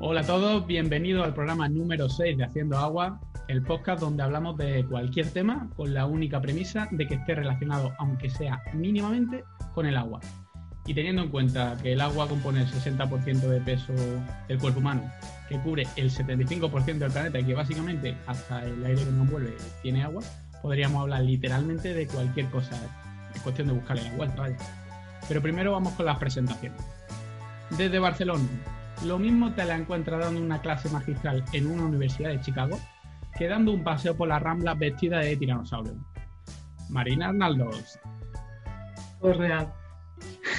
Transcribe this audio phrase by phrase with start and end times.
[0.00, 4.56] Hola a todos, bienvenidos al programa número 6 de Haciendo Agua, el podcast donde hablamos
[4.56, 9.42] de cualquier tema con la única premisa de que esté relacionado, aunque sea mínimamente,
[9.74, 10.20] con el agua.
[10.86, 13.92] Y teniendo en cuenta que el agua compone el 60% de peso
[14.46, 15.02] del cuerpo humano,
[15.48, 19.56] que cubre el 75% del planeta y que básicamente hasta el aire que nos envuelve
[19.82, 20.22] tiene agua,
[20.62, 22.76] podríamos hablar literalmente de cualquier cosa.
[23.34, 24.56] Es cuestión de buscarle la vuelta, ¿vale?
[25.26, 26.80] Pero primero vamos con las presentaciones.
[27.76, 28.46] Desde Barcelona,
[29.04, 32.78] lo mismo te la encuentras dando una clase magistral en una universidad de Chicago
[33.36, 35.94] que dando un paseo por la rambla vestida de tiranosaurio.
[36.88, 37.98] Marina Arnaldos.
[39.20, 39.72] Pues real.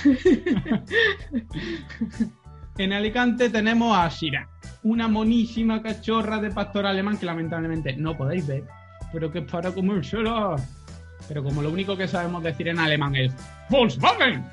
[2.77, 4.47] en Alicante tenemos a Shira,
[4.83, 8.63] una monísima cachorra de pastor alemán que lamentablemente no podéis ver,
[9.11, 10.55] pero que es para comérsela.
[11.27, 13.33] Pero como lo único que sabemos decir en alemán es
[13.69, 14.45] Volkswagen,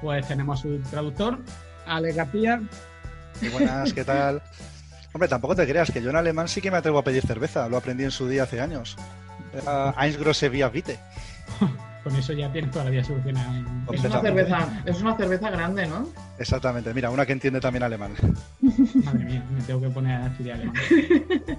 [0.00, 1.38] pues tenemos a su traductor,
[1.86, 2.62] Ale García.
[3.40, 4.42] Y buenas, ¿qué tal?
[5.12, 7.68] Hombre, tampoco te creas que yo en alemán sí que me atrevo a pedir cerveza.
[7.68, 8.96] Lo aprendí en su día hace años.
[9.52, 10.98] Era Eins grosse Bier Vite.
[12.04, 13.52] Con eso ya tienes todavía solucionado.
[13.92, 16.08] Es una, cerveza, es una cerveza grande, ¿no?
[16.38, 16.94] Exactamente.
[16.94, 18.12] Mira, una que entiende también alemán.
[18.60, 20.76] Madre mía, me tengo que poner a estudiar alemán.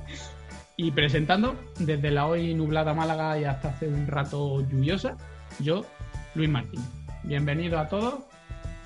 [0.80, 5.17] Y presentando, desde la hoy nublada Málaga y hasta hace un rato lluviosa,
[5.58, 5.83] yo,
[6.36, 6.86] Luis Martín.
[7.23, 8.20] Bienvenido a todos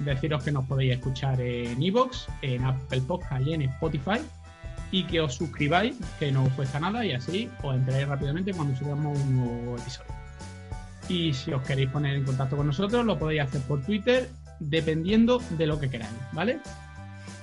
[0.05, 4.19] deciros que nos podéis escuchar en Evox, en Apple Podcast y en Spotify
[4.91, 8.77] y que os suscribáis, que no os cuesta nada y así os enteráis rápidamente cuando
[8.77, 10.11] subamos un nuevo episodio.
[11.07, 14.29] Y si os queréis poner en contacto con nosotros, lo podéis hacer por Twitter
[14.59, 16.59] dependiendo de lo que queráis, ¿vale?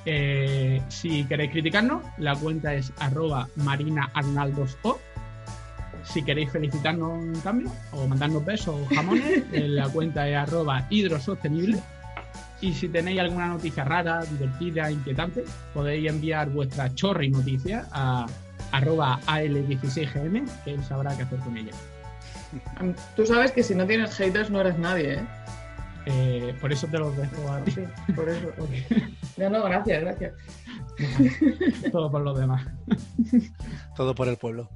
[0.04, 5.00] Eh, si queréis criticarnos, la cuenta es arroba marinaarnaldoso.
[6.04, 11.78] Si queréis felicitarnos en cambio o mandarnos besos o jamones, la cuenta es arroba hidrosostenible.
[12.60, 18.26] Y si tenéis alguna noticia rara, divertida, inquietante, podéis enviar vuestra chorra y noticia a
[18.72, 21.72] arroba al16gm, que él sabrá qué hacer con ella.
[23.16, 25.26] Tú sabes que si no tienes haters no eres nadie, ¿eh?
[26.06, 27.72] eh por eso te los dejo a ti.
[27.72, 28.52] Sí, por eso.
[29.36, 30.32] No, no, gracias, gracias.
[31.92, 32.66] Todo por los demás.
[33.94, 34.68] Todo por el pueblo.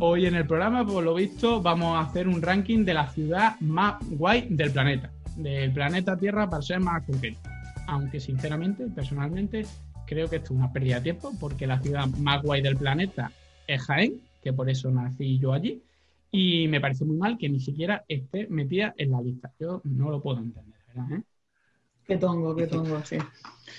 [0.00, 3.54] Hoy en el programa, por lo visto, vamos a hacer un ranking de la ciudad
[3.60, 7.40] más guay del planeta del planeta Tierra para ser más concreto.
[7.86, 9.66] Aunque sinceramente, personalmente,
[10.06, 13.30] creo que esto es una pérdida de tiempo porque la ciudad más guay del planeta
[13.66, 15.82] es Jaén, que por eso nací yo allí,
[16.30, 19.52] y me parece muy mal que ni siquiera esté metida en la lista.
[19.58, 21.18] Yo no lo puedo entender, ¿verdad?
[21.18, 21.22] ¿Eh?
[22.06, 23.16] Qué tongo, qué tongo, sí.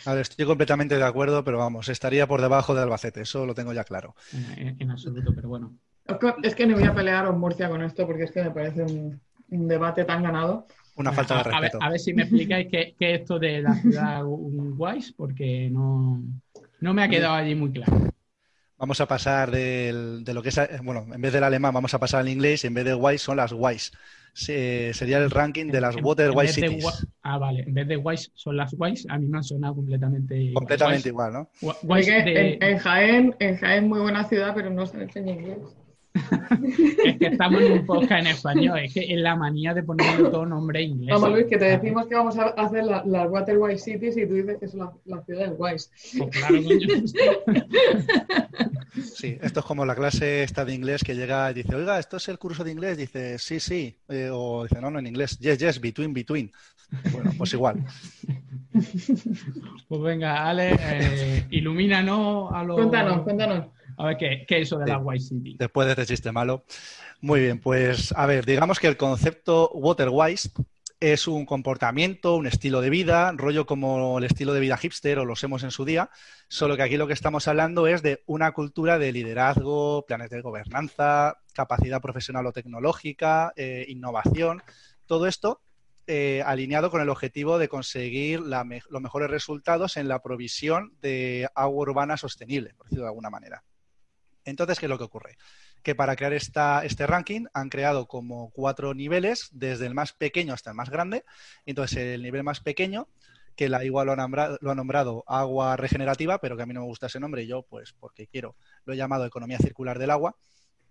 [0.05, 3.53] A ver, estoy completamente de acuerdo, pero vamos, estaría por debajo de Albacete, eso lo
[3.53, 4.15] tengo ya claro.
[4.57, 5.75] En, absoluto, pero bueno.
[6.41, 8.83] Es que no voy a pelear con Murcia con esto porque es que me parece
[8.83, 10.65] un debate tan ganado.
[10.95, 11.79] Una falta de respeto.
[11.81, 16.23] A ver, si me explicáis qué, es esto de la ciudad Wise, porque no,
[16.79, 18.11] no me ha quedado allí muy claro.
[18.77, 22.21] Vamos a pasar de lo que es, bueno, en vez del alemán vamos a pasar
[22.21, 23.91] al inglés y en vez de Wise son las Wise.
[24.33, 27.07] sería el ranking de las Water Wise Cities.
[27.23, 27.63] ah, vale.
[27.63, 31.33] En vez de Wise son las Wise, a mí me ha sonado completamente Completamente igual,
[31.33, 31.49] ¿no?
[31.89, 35.59] en, Jaén, en Jaén muy buena ciudad, pero no se enseña inglés
[37.05, 40.29] es que estamos en un podcast en español, es que es la manía de ponerle
[40.29, 41.13] todo nombre inglés.
[41.13, 44.25] Vamos, Luis, que te decimos que vamos a hacer las la Water Wise Cities y
[44.25, 44.93] tú dices que es la,
[45.25, 45.89] ciudad del Wise.
[46.17, 46.55] Pues claro,
[49.13, 52.15] Sí, esto es como la clase esta de inglés que llega y dice, oiga, ¿esto
[52.17, 52.97] es el curso de inglés?
[52.97, 53.97] Dice, sí, sí.
[54.07, 55.37] Eh, o dice, no, no, en inglés.
[55.39, 56.51] Yes, yes, between, between.
[57.11, 57.83] Bueno, pues igual.
[59.87, 62.75] Pues venga, Ale, eh, ilumínanos a los...
[62.75, 63.65] Cuéntanos, cuéntanos.
[63.97, 65.55] A ver, ¿qué, es eso de la City?
[65.57, 66.65] Después de este chiste malo.
[67.21, 70.51] Muy bien, pues a ver, digamos que el concepto Waterwise
[70.99, 75.25] es un comportamiento, un estilo de vida, rollo como el estilo de vida hipster o
[75.25, 76.09] lo hemos en su día,
[76.47, 80.41] solo que aquí lo que estamos hablando es de una cultura de liderazgo, planes de
[80.41, 84.61] gobernanza, capacidad profesional o tecnológica, eh, innovación,
[85.05, 85.61] todo esto
[86.07, 91.81] eh, alineado con el objetivo de conseguir los mejores resultados en la provisión de agua
[91.81, 93.63] urbana sostenible, por decirlo de alguna manera.
[94.45, 95.37] Entonces, ¿qué es lo que ocurre?
[95.83, 100.53] Que para crear esta, este ranking han creado como cuatro niveles, desde el más pequeño
[100.53, 101.25] hasta el más grande.
[101.65, 103.09] Entonces, el nivel más pequeño,
[103.55, 107.07] que la igual lo ha, nombrado, agua regenerativa, pero que a mí no me gusta
[107.07, 108.55] ese nombre y yo, pues porque quiero,
[108.85, 110.35] lo he llamado economía circular del agua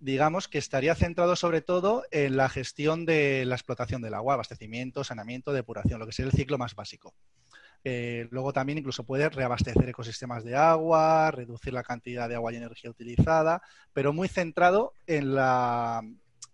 [0.01, 5.03] digamos que estaría centrado sobre todo en la gestión de la explotación del agua, abastecimiento,
[5.03, 7.15] saneamiento, depuración, lo que sería el ciclo más básico.
[7.87, 12.57] Eh, luego también incluso puede reabastecer ecosistemas de agua, reducir la cantidad de agua y
[12.57, 13.61] energía utilizada,
[13.93, 16.03] pero muy centrado en la,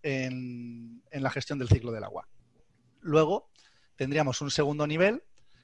[0.03, 2.27] en, la gestión del ciclo del agua.
[3.01, 3.49] Luego
[3.95, 5.23] tendríamos un segundo nivel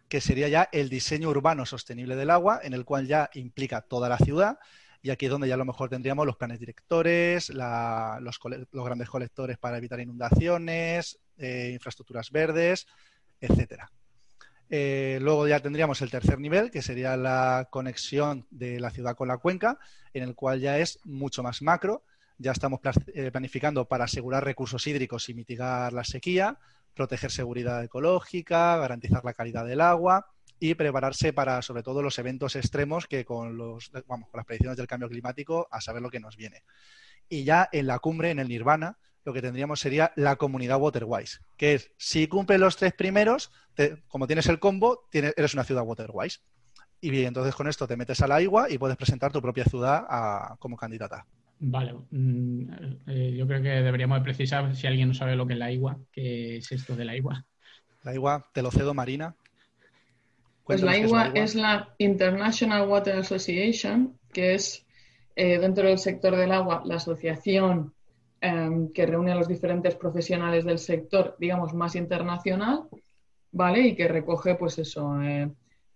[0.08, 4.08] que sería ya el diseño urbano sostenible del agua, en el cual ya implica toda
[4.08, 4.58] la ciudad.
[5.02, 8.38] Y aquí es donde ya a lo mejor tendríamos los planes directores, los,
[8.72, 12.86] grandes colectores para evitar inundaciones, eh, infraestructuras verdes,
[13.40, 13.90] etcétera.
[14.68, 19.28] Eh, luego ya tendríamos el tercer nivel, que sería la conexión de la ciudad con
[19.28, 19.78] la cuenca,
[20.12, 22.04] en el cual ya es mucho más macro.
[22.38, 22.80] Ya estamos
[23.14, 26.58] eh, planificando para asegurar recursos hídricos y mitigar la sequía,
[26.94, 30.26] proteger seguridad ecológica, garantizar la calidad del agua
[30.58, 34.76] y prepararse para, sobre todo, los eventos extremos que con, los, vamos, con las predicciones
[34.76, 36.62] del cambio climático, a saber lo que nos viene.
[37.28, 41.40] Y ya en la cumbre, en el Nirvana, lo que tendríamos sería la comunidad Waterwise,
[41.56, 43.50] que es, si cumple los tres primeros,
[44.06, 46.40] como tienes el combo, eres una ciudad Waterwise.
[47.00, 49.64] Y bien, entonces con esto te metes a la IWA y puedes presentar tu propia
[49.64, 50.04] ciudad
[50.60, 51.26] como candidata.
[51.58, 52.70] Vale, mm,
[53.08, 55.98] eh, yo creo que deberíamos precisar si alguien no sabe lo que es la IWA,
[56.12, 57.44] qué es esto de la IWA.
[58.04, 59.34] La IWA, te lo cedo, Marina.
[60.64, 64.86] Pues la IWA, es la International Water Association, que es
[65.34, 67.95] eh, dentro del sector del agua la asociación
[68.40, 72.82] Em, que reúne a los diferentes profesionales del sector, digamos, más internacional,
[73.50, 73.80] ¿vale?
[73.80, 75.50] Y que recoge, pues eso, eh,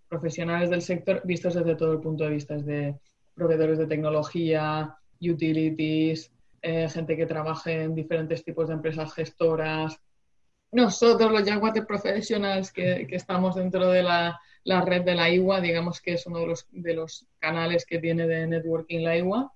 [0.08, 2.96] profesionales del sector vistos desde todo el punto de vista, de
[3.34, 6.32] proveedores de tecnología, utilities,
[6.62, 10.00] eh, gente que trabaje en diferentes tipos de empresas gestoras.
[10.72, 16.14] Nosotros, los Water Professionals, que, estamos dentro de la, red de la IWA, digamos que
[16.14, 19.52] es uno de los, de los canales que tiene de networking la IWA,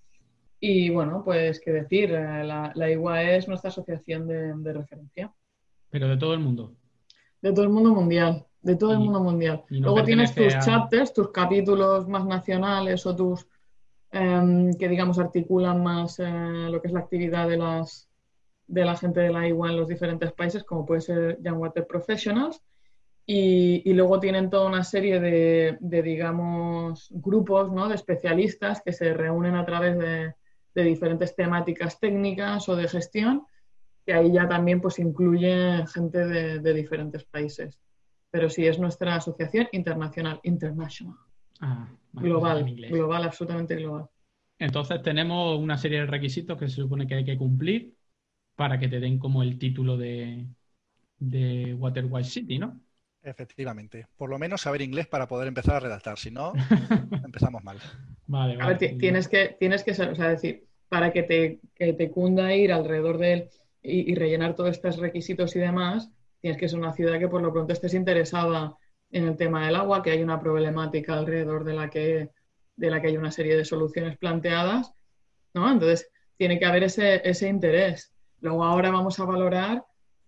[0.67, 5.31] y bueno, pues qué decir, eh, la, la IWA es nuestra asociación de, referencia.
[5.91, 6.73] Pero de todo el mundo.
[7.43, 9.63] De todo el mundo mundial, de todo el mundo mundial.
[9.69, 13.47] Luego tienes tus chapters, tus capítulos más nacionales o tus
[14.11, 16.25] em, que digamos articulan más eh,
[16.71, 18.09] lo que es la actividad de las
[18.67, 21.87] de la gente de la IWA en los diferentes países, como puede ser Young Water
[21.87, 22.63] Professionals.
[23.27, 27.89] Y, luego tienen toda una serie de, de, digamos, grupos ¿no?
[27.89, 30.35] de especialistas que se reúnen a través de,
[30.75, 33.47] de diferentes temáticas técnicas o de gestión,
[34.05, 37.81] que ahí ya también pues incluye gente de, diferentes países.
[38.31, 41.17] Pero sí es nuestra asociación internacional, international.
[41.61, 44.07] Ah, global, global, absolutamente global.
[44.59, 47.95] Entonces tenemos una serie de requisitos que se supone que hay que cumplir
[48.57, 50.47] para que te den como el título de,
[51.19, 52.81] de Waterwise City, ¿no?
[53.23, 54.07] Efectivamente.
[54.17, 56.19] Por lo menos saber inglés para poder empezar a redactar.
[56.19, 56.53] Si no,
[57.25, 57.79] empezamos mal.
[58.27, 62.11] Vale, A ver, tienes que, tienes que ser, o sea, decir, para que te, te
[62.11, 63.51] cunda ir alrededor de él
[63.83, 66.11] y, rellenar todos estos requisitos y demás,
[66.41, 68.77] tienes que ser una ciudad que por lo pronto estés interesada
[69.11, 72.31] en el tema del agua, que hay una problemática alrededor de la que,
[72.77, 74.95] de la que hay una serie de soluciones planteadas,
[75.53, 75.71] ¿no?
[75.71, 78.13] Entonces, tiene que haber ese, ese interés.
[78.41, 79.85] Luego ahora vamos a valorar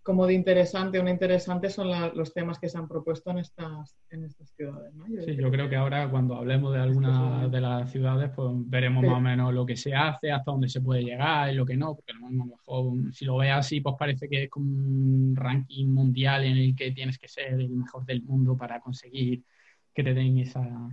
[0.06, 3.98] como de interesante o no interesante son los temas que se han propuesto en estas,
[4.08, 4.94] en estas ciudades.
[5.24, 9.16] sí, yo creo que ahora cuando hablemos de alguna de las ciudades, pues veremos más
[9.16, 11.96] o menos lo que se hace, hasta dónde se puede llegar y lo que no,
[11.96, 15.88] porque a lo mejor si lo ves así, pues parece que es como un ranking
[15.88, 19.42] mundial en el que tienes que ser el mejor del mundo para conseguir
[19.92, 20.88] que te den esa,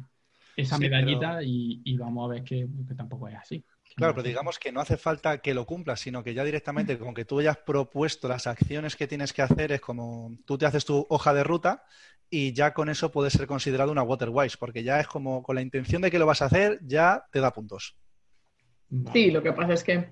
[0.58, 2.68] esa medallita y, y, vamos a ver que
[2.98, 3.64] tampoco es así.
[3.96, 7.14] Claro, pero digamos que no hace falta que lo cumplas, sino que ya directamente con
[7.14, 10.86] que tú hayas propuesto las acciones que tienes que hacer es como tú te haces
[10.86, 11.84] tu hoja de ruta
[12.30, 15.62] y ya con eso puede ser considerado una Waterwise, porque ya es como con la
[15.62, 17.96] intención de que lo vas a hacer, ya te da puntos.
[19.12, 20.12] Sí, lo que pasa es que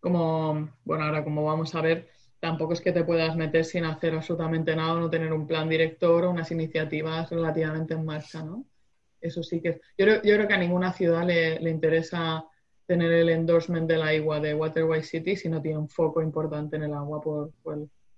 [0.00, 2.08] como, bueno, ahora como vamos a ver,
[2.40, 6.24] tampoco es que te puedas meter sin hacer absolutamente nada, no tener un plan director
[6.24, 8.66] o unas iniciativas relativamente en marcha, ¿no?
[9.20, 9.80] Eso sí que...
[9.96, 12.44] Yo, yo creo que a ninguna ciudad le, le interesa
[12.92, 16.82] tener el endorsement del agua de Waterway City si no tiene un foco importante en
[16.82, 17.50] el agua por,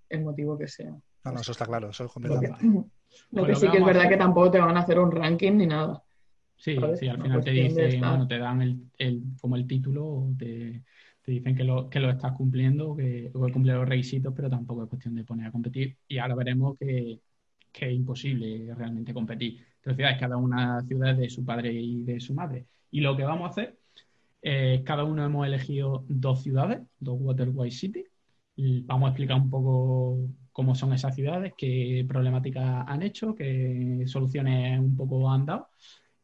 [0.08, 0.90] el, motivo que sea.
[0.90, 2.58] No, no, eso está claro, eso es completamente.
[3.30, 5.66] Lo que, sí que es verdad que tampoco te van a hacer un ranking ni
[5.68, 6.02] nada.
[6.56, 10.82] Sí, sí, al final te dicen, bueno, te dan el, como el título, te,
[11.22, 14.82] te dicen que lo, que lo estás cumpliendo, que, que cumple los requisitos, pero tampoco
[14.82, 15.96] es cuestión de poner a competir.
[16.08, 17.20] Y ahora veremos que,
[17.70, 19.64] que es imposible realmente competir.
[19.76, 22.66] Entonces, cada una ciudad de su padre y de su madre.
[22.90, 23.78] Y lo que vamos a hacer
[24.46, 28.04] eh, cada uno hemos elegido dos ciudades, dos Waterway City.
[28.84, 30.18] Vamos a explicar un poco
[30.52, 35.68] cómo son esas ciudades, qué problemáticas han hecho, qué soluciones un poco han dado.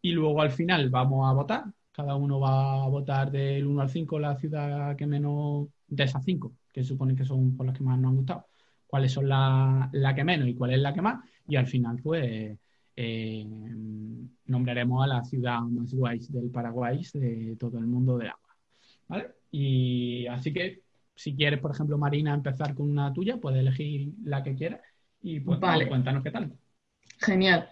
[0.02, 1.64] Y luego al final vamos a votar.
[1.92, 6.22] Cada uno va a votar del 1 al 5 la ciudad que menos de esas
[6.22, 8.46] cinco, que supone que son por las que más nos han gustado.
[8.86, 11.24] Cuáles son las la que menos y cuál es la que más.
[11.48, 12.58] Y al final, pues
[13.02, 13.46] eh,
[14.44, 18.56] nombraremos a la ciudad más guay del Paraguay de todo el mundo del agua.
[19.08, 19.28] ¿Vale?
[19.50, 20.82] Y así que
[21.14, 24.82] si quieres, por ejemplo, Marina, empezar con una tuya, puedes elegir la que quieras
[25.22, 26.52] y pues, cuéntanos qué tal.
[27.18, 27.70] Genial.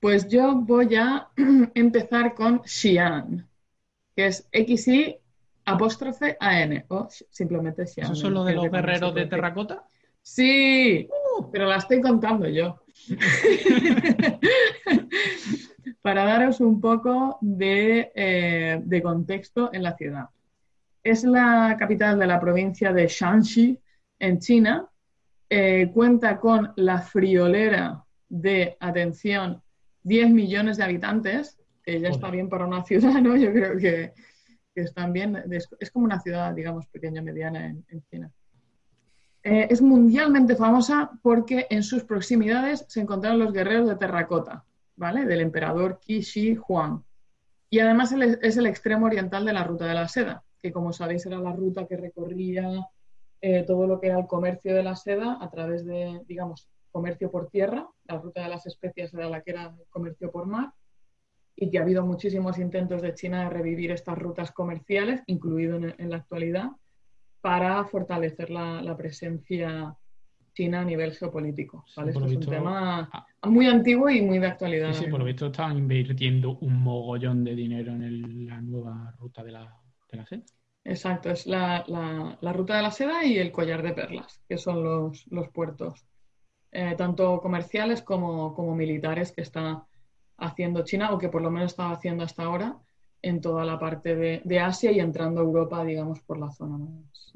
[0.00, 1.28] Pues yo voy a
[1.74, 3.46] empezar con Xi'an,
[4.16, 5.18] que es XI
[5.66, 8.06] apóstrofe AN, o simplemente Xi'an.
[8.06, 9.86] ¿Eso son lo de los guerreros de terracota?
[10.22, 11.50] Sí, uh.
[11.50, 12.81] pero la estoy contando yo.
[16.02, 20.28] Para daros un poco eh, de, contexto en la ciudad.
[21.02, 23.80] Es la capital de la provincia de Shanxi,
[24.18, 24.88] en China.
[25.48, 29.62] Eh, cuenta con la friolera de, atención,
[30.02, 33.36] 10 millones de habitantes, que ya está bien para una ciudad, ¿no?
[33.36, 34.12] Yo creo que,
[34.74, 35.36] están bien.
[35.50, 38.32] Es, como una ciudad, digamos, pequeña, mediana en China.
[39.44, 45.24] Eh, es mundialmente famosa porque en sus proximidades se encontraron los guerreros de terracota, ¿vale?
[45.24, 47.02] Del emperador Qi Huang.
[47.68, 51.26] Y además es el extremo oriental de la ruta de la seda, que como sabéis
[51.26, 52.86] era la ruta que recorría
[53.40, 57.30] eh, todo lo que era el comercio de la seda a través de, digamos, comercio
[57.30, 57.88] por tierra.
[58.04, 60.72] La ruta de las especias era la que era el comercio por mar.
[61.56, 66.10] Y que ha habido muchísimos intentos de China de revivir estas rutas comerciales, incluido en
[66.10, 66.70] la actualidad
[67.42, 69.94] para fortalecer la, presencia
[70.54, 71.84] china a nivel geopolítico.
[72.06, 73.26] es un tema ah.
[73.48, 74.92] muy antiguo y muy de actualidad.
[74.92, 79.52] Sí, por lo visto están invirtiendo un mogollón de dinero en la nueva ruta de
[79.52, 79.76] la,
[80.26, 80.42] seda.
[80.84, 81.84] Exacto, es la,
[82.40, 86.06] ruta de la seda y el collar de perlas, que son los, puertos,
[86.70, 89.84] eh, tanto comerciales como, como militares que está
[90.36, 92.78] haciendo China o que por lo menos estaba haciendo hasta ahora
[93.22, 97.32] en toda la parte de, Asia y entrando a Europa, digamos, por la zona más,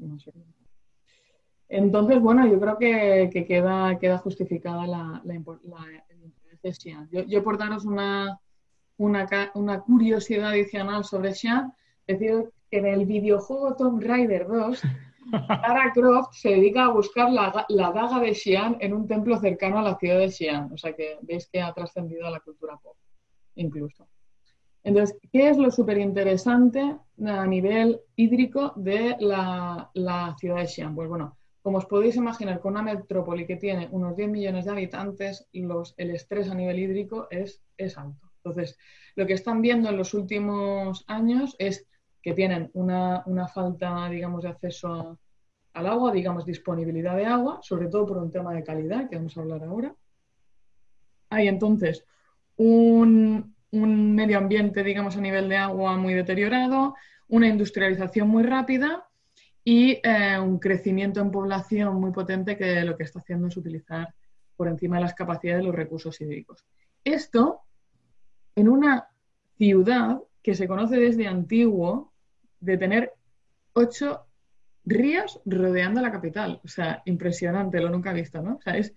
[1.69, 7.09] Entonces, bueno, yo creo que, queda, queda justificada la, la, Xi'an.
[7.09, 8.39] Yo, por daros una,
[8.97, 11.73] una, curiosidad adicional sobre Xi'an,
[12.05, 14.81] decir que en el videojuego Tomb Raider 2,
[15.49, 19.79] Lara Croft se dedica a buscar la, la, daga de Xi'an en un templo cercano
[19.79, 20.73] a la ciudad de Xi'an.
[20.73, 22.97] O sea que veis que ha trascendido a la cultura pop,
[23.55, 24.05] incluso.
[24.87, 29.91] Entonces, ¿qué es lo súper interesante a nivel hídrico de la,
[30.39, 30.95] ciudad de Xi'an?
[30.95, 34.71] Pues bueno, como os podéis imaginar, con una metrópoli que tiene unos 10 millones de
[34.71, 37.61] habitantes, el estrés a nivel hídrico es,
[37.97, 38.31] alto.
[38.37, 38.77] Entonces,
[39.17, 41.85] lo que están viendo en los últimos años es
[42.21, 45.19] que tienen una, falta, digamos, de acceso
[45.73, 49.37] al agua, digamos, disponibilidad de agua, sobre todo por un tema de calidad, que vamos
[49.37, 49.93] a hablar ahora.
[51.29, 52.05] Hay entonces
[52.55, 56.95] un, un medio ambiente, digamos, a nivel de agua muy deteriorado,
[57.27, 59.07] una industrialización muy rápida
[59.63, 64.13] y eh, un crecimiento en población muy potente que lo que está haciendo es utilizar
[64.55, 66.65] por encima de las capacidades de los recursos hídricos.
[67.03, 67.61] Esto
[68.55, 69.09] en una
[69.57, 72.13] ciudad que se conoce desde antiguo
[72.59, 73.13] de tener
[73.73, 74.25] ocho
[74.85, 76.61] ríos rodeando la capital.
[76.63, 78.55] O sea, impresionante, lo nunca he visto, ¿no?
[78.55, 78.95] O sea, es,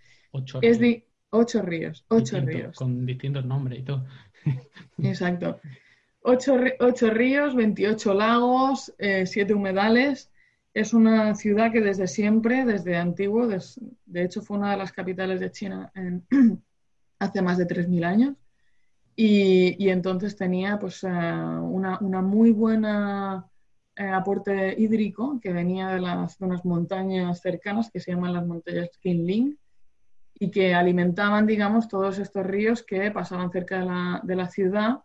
[0.62, 2.76] es de ocho ríos, ocho ríos.
[2.76, 4.04] Con distintos nombres y todo.
[4.98, 5.60] Exacto.
[6.22, 6.58] Ocho,
[7.10, 10.30] ríos, 28 lagos, eh, siete humedales.
[10.74, 15.40] Es una ciudad que desde siempre, desde antiguo, de hecho fue una de las capitales
[15.40, 15.90] de China
[17.18, 18.36] hace más de 3.000 años.
[19.16, 23.46] Y, entonces tenía pues, eh, una, muy buena
[23.96, 28.46] eh, aporte hídrico que venía de las, de unas montañas cercanas que se llaman las
[28.46, 29.58] montañas Qinling
[30.42, 35.00] y que alimentaban, digamos, todos estos ríos que pasaban cerca de la, de la ciudad,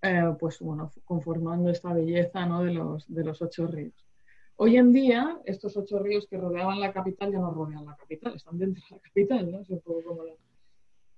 [0.00, 2.62] eh, pues bueno, conformando esta belleza ¿no?
[2.62, 4.06] de, los, de los ocho ríos.
[4.54, 8.36] Hoy en día, estos ocho ríos que rodeaban la capital ya no rodean la capital,
[8.36, 9.62] están dentro de la capital, ¿no?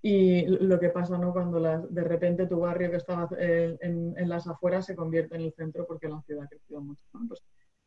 [0.00, 1.32] Y lo que pasa, ¿no?
[1.32, 5.42] Cuando de repente tu barrio que estaba eh, en, en, las afueras se convierte en
[5.42, 7.04] el centro porque la ciudad ha crecido mucho.
[7.28, 7.42] Pues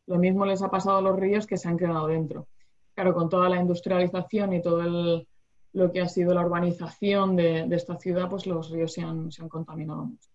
[0.06, 2.46] lo mismo les ha pasado a los ríos que se han quedado dentro.
[2.94, 5.26] Claro, con toda la industrialización y todo el,
[5.72, 10.04] lo que ha sido la urbanización de, esta ciudad, pues los ríos se han, contaminado
[10.04, 10.30] mucho.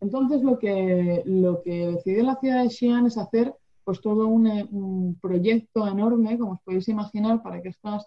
[0.00, 5.86] Entonces, lo que, lo decidió la ciudad de Xi'an es hacer pues todo un, proyecto
[5.86, 8.06] enorme, como os podéis imaginar, para que estas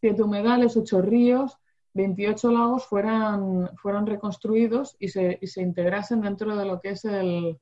[0.00, 1.56] siete humedales, ocho ríos,
[1.94, 7.04] 28 lagos fueran, fueran reconstruidos y se, y se integrasen dentro de lo que es
[7.06, 7.58] el,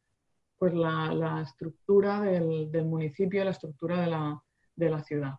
[0.59, 4.43] pues la, la estructura del, del, municipio, la estructura de la,
[4.75, 5.35] de la ciudad.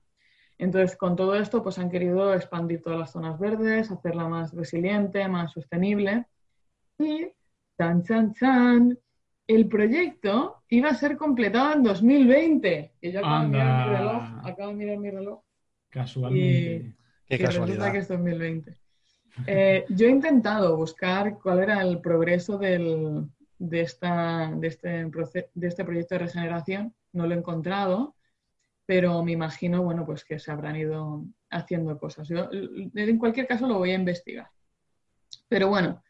[0.57, 5.27] Entonces, con todo esto, pues han querido expandir todas las zonas verdes, hacerla más resiliente,
[5.27, 6.25] más sostenible.
[6.97, 7.27] Y,
[7.77, 8.97] chan, chan, chan,
[9.47, 12.93] el proyecto iba a ser completado en 2020.
[13.01, 14.23] Y yo acabo de mirar mi reloj.
[14.43, 15.39] Acabo de mirar mi reloj.
[15.89, 16.95] Casualmente.
[17.27, 17.91] Qué casualidad.
[17.91, 18.77] que es 2020.
[19.47, 25.11] Eh, yo he intentado buscar cuál era el progreso del, de, esta, de, este,
[25.53, 26.93] de este proyecto de regeneración.
[27.11, 28.15] No lo he encontrado
[28.85, 32.27] pero me imagino, bueno, pues que se habrán ido haciendo cosas.
[32.27, 34.49] Yo, en cualquier caso, lo voy a investigar.
[35.47, 36.03] Pero bueno,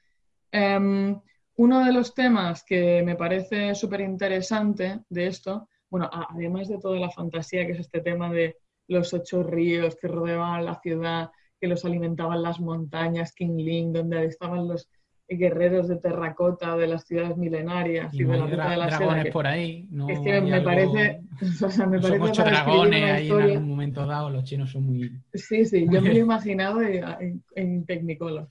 [0.57, 1.19] Em,
[1.57, 6.97] uno de los temas que me parece súper interesante de esto, bueno, además de toda
[6.97, 8.55] la fantasía que es este tema de
[8.87, 11.29] los ocho ríos que rodeaban la ciudad,
[11.59, 14.89] que los alimentaban las montañas, King Ling, donde estaban los
[15.27, 19.47] guerreros de terracota de las ciudades milenarias y, de la ruta de la dragones por
[19.47, 19.87] ahí.
[19.89, 21.21] No es que me parece.
[21.65, 24.29] O sea, me parece ocho dragones ahí en algún momento dado.
[24.29, 25.11] Los chinos son muy.
[25.33, 28.49] Sí, sí, yo me lo he imaginado en, en Technicolor.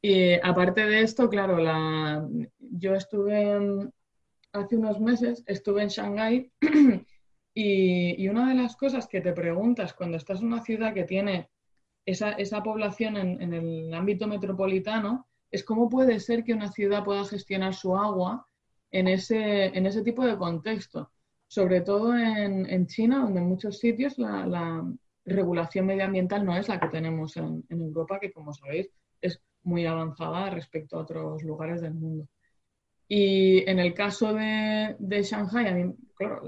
[0.00, 2.26] Y aparte de esto, claro, la,
[2.58, 3.90] yo estuve
[4.52, 6.52] hace unos meses, estuve en Shanghái
[7.54, 11.04] y, y, una de las cosas que te preguntas cuando estás en una ciudad que
[11.04, 11.50] tiene
[12.04, 17.04] esa, esa población en, en, el ámbito metropolitano es cómo puede ser que una ciudad
[17.04, 18.48] pueda gestionar su agua
[18.90, 21.12] en ese, en ese tipo de contexto.
[21.46, 24.82] Sobre todo en, China, donde en muchos sitios la, la,
[25.24, 28.90] regulación medioambiental no es la que tenemos en, Europa, que como sabéis
[29.20, 32.26] es muy avanzada respecto a otros lugares del mundo.
[33.06, 35.94] Y en el caso de, de Shanghai,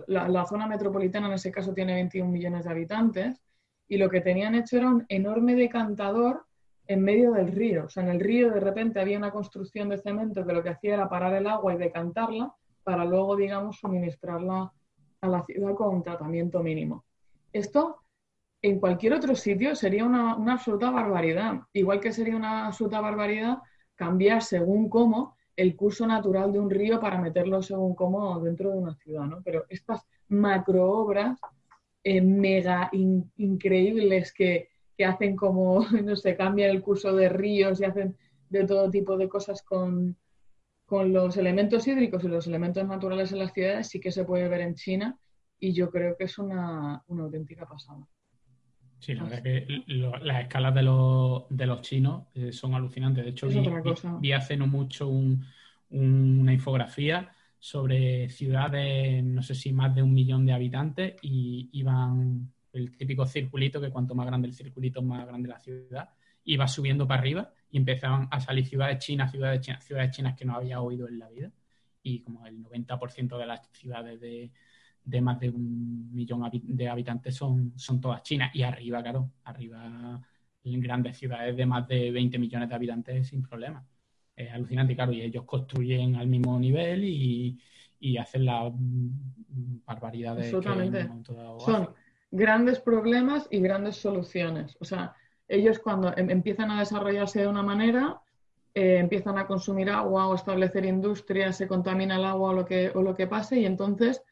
[0.08, 3.40] la, la, zona metropolitana en ese caso tiene 21 millones de habitantes
[3.86, 6.46] y lo que tenían hecho era un enorme decantador
[6.86, 7.84] en medio del río.
[7.86, 10.70] O sea, en el río de repente había una construcción de cemento que lo que
[10.70, 14.72] hacía era parar el agua y decantarla para luego, digamos, suministrarla
[15.20, 17.04] a la ciudad con un tratamiento mínimo.
[17.52, 18.00] Esto
[18.60, 21.60] en cualquier otro sitio sería una, absoluta barbaridad.
[21.72, 23.58] Igual que sería una absoluta barbaridad
[23.94, 28.78] cambiar según cómo el curso natural de un río para meterlo según cómo dentro de
[28.78, 29.40] una ciudad, ¿no?
[29.44, 31.38] Pero estas macroobras
[32.02, 37.80] eh, mega in, increíbles que, que, hacen como, no sé, cambian el curso de ríos
[37.80, 38.16] y hacen
[38.48, 40.16] de todo tipo de cosas con,
[40.84, 44.48] con los elementos hídricos y los elementos naturales en las ciudades, sí que se puede
[44.48, 45.18] ver en China
[45.58, 48.06] y yo creo que es una, una auténtica pasada.
[49.04, 53.22] Sí, la verdad que las escalas de los, de los chinos eh, son alucinantes.
[53.22, 53.48] De hecho,
[54.18, 55.08] vi, hace no mucho
[55.90, 62.53] una infografía sobre ciudades, no sé si más de un millón de habitantes, y iban
[62.74, 66.10] el típico circulito, que cuanto más grande el circulito, más grande la ciudad,
[66.44, 70.44] iba subiendo para arriba y empezaban a salir ciudades chinas, ciudades chinas, ciudades chinas que
[70.44, 71.50] no había oído en la vida.
[72.02, 74.50] Y como el 90% de las ciudades de,
[75.04, 78.54] de más de un millón de habitantes son, son todas chinas.
[78.54, 80.20] Y arriba, claro, arriba
[80.64, 83.86] en grandes ciudades de más de 20 millones de habitantes sin problema.
[84.36, 87.58] Es alucinante, claro, y ellos construyen al mismo nivel y,
[88.00, 91.08] y hacen las barbaridades Absolutamente.
[91.64, 91.88] Son
[92.34, 94.76] grandes problemas y grandes soluciones.
[94.80, 95.14] O sea,
[95.48, 98.20] ellos cuando em, empiezan a desarrollarse de una manera,
[98.74, 102.90] eh, empiezan a consumir agua o establecer industrias, se contamina el agua o lo que,
[102.94, 104.22] o lo que pase, y entonces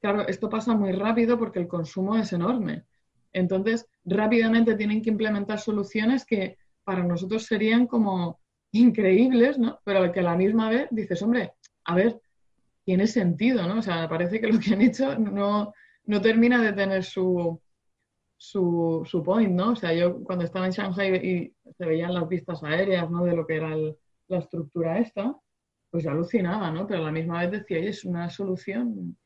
[0.00, 2.84] Claro, esto pasa muy rápido porque el consumo es enorme.
[3.32, 8.40] Entonces, rápidamente tienen que implementar soluciones que para nosotros serían como
[8.72, 9.78] increíbles, ¿no?
[9.84, 11.52] Pero que a la misma vez dices, hombre,
[11.84, 12.20] a ver,
[12.84, 13.78] tiene sentido, ¿no?
[13.78, 15.74] O sea, parece que lo que han hecho no,
[16.10, 17.60] no termina de tener su,
[18.36, 19.70] su, su, point, ¿no?
[19.70, 23.24] O sea, yo cuando estaba en Shanghai y se veían las vistas aéreas, ¿no?
[23.24, 25.38] De lo que era la estructura esta,
[25.88, 26.84] pues yo alucinaba, ¿no?
[26.88, 29.16] Pero a la misma vez decía, es una solución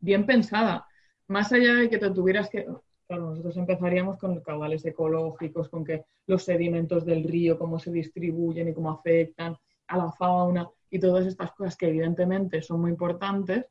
[0.00, 0.84] bien pensada.
[1.28, 2.66] Más allá de que te tuvieras que...
[3.06, 8.68] Claro, nosotros empezaríamos con caudales ecológicos, con que los sedimentos del río, cómo se distribuyen
[8.68, 13.64] y cómo afectan a la fauna y todas estas cosas que evidentemente son muy importantes,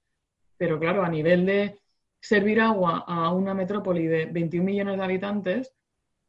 [0.55, 1.77] pero claro, a nivel de
[2.25, 5.75] servir agua a una metrópoli de 21 millones de habitantes,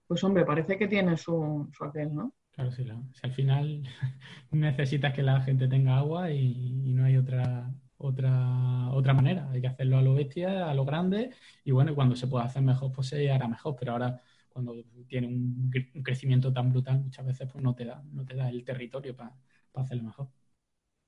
[0.06, 2.34] pues hombre, parece que tiene su, su aquel, ¿no?
[2.50, 3.82] Claro, sí, Si al final
[4.50, 9.48] necesitas que la gente tenga agua y no hay otra, otra, otra manera.
[9.50, 11.30] Hay que hacerlo a lo bestia, a lo grande,
[11.64, 13.76] y bueno, cuando se pueda hacer mejor, pues se hará mejor.
[13.78, 14.74] Pero ahora, cuando
[15.08, 15.70] tiene un,
[16.02, 19.34] crecimiento tan brutal, muchas veces pues no te da, no te da el territorio para
[19.74, 20.28] hacerlo mejor.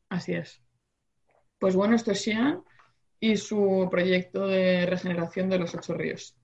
[0.08, 0.62] Así es.
[1.58, 2.62] Pues bueno, esto es Xi'an
[3.20, 6.36] y su proyecto de regeneración de los ocho ríos.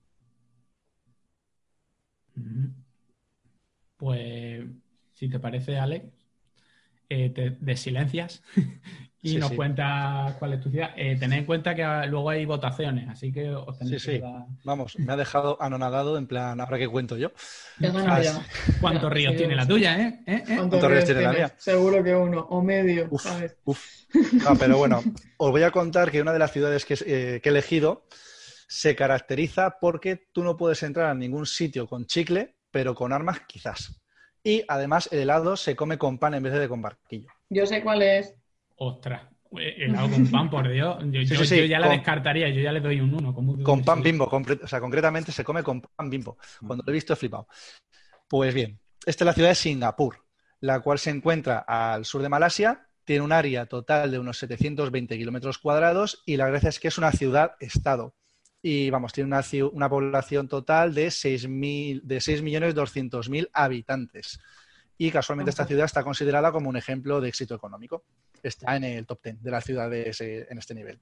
[3.97, 4.65] Pues,
[5.13, 6.05] si te parece, Alex,
[7.09, 8.43] eh, te desilencias
[9.25, 10.91] y nos cuenta cuál es tu ciudad.
[10.95, 14.21] Eh, tened en cuenta que luego hay votaciones, así que os tenéis sí, sí.
[14.63, 17.31] Vamos, me ha dejado anonadado en plan, ahora que cuento yo.
[18.79, 20.19] ¿Cuántos ríos tiene la tuya, eh?
[20.27, 20.43] ¿Eh?
[20.47, 20.55] ¿Eh?
[20.55, 21.53] ¿Cuántos, ríos tiene la mía?
[21.57, 23.57] Seguro que uno, o medio, uf, ¿sabes?
[23.65, 23.83] Uf.
[24.43, 25.01] No, pero bueno,
[25.37, 28.05] os voy a contar que una de las ciudades que, eh, que he elegido
[28.67, 33.41] se caracteriza porque tú no puedes entrar a ningún sitio con chicle, pero con armas
[33.47, 34.04] quizás.
[34.45, 37.29] Y además el helado se come con pan en vez de con barquillo.
[37.49, 38.35] Yo sé cuál es.
[38.77, 40.97] Ostras, helado con pan, por Dios.
[41.09, 43.63] Yo, ya la descartaría, yo ya le doy un 1.
[43.63, 46.37] Con pan bimbo, o sea, concretamente se come con pan bimbo.
[46.59, 47.47] Cuando lo he visto he flipado.
[48.27, 50.25] Pues bien, esta es la ciudad de Singapur.
[50.59, 55.17] la cual se encuentra al sur de Malasia, tiene un área total de unos 720
[55.17, 58.15] kilómetros cuadrados y la gracia es que es una ciudad-estado.
[58.67, 64.39] Y vamos, tiene una, una población total de 6.200.000 habitantes.
[64.97, 68.05] Y casualmente esta ciudad está considerada como un ejemplo de éxito económico.
[68.41, 70.99] Está en el top 10 de las ciudades eh, en este nivel.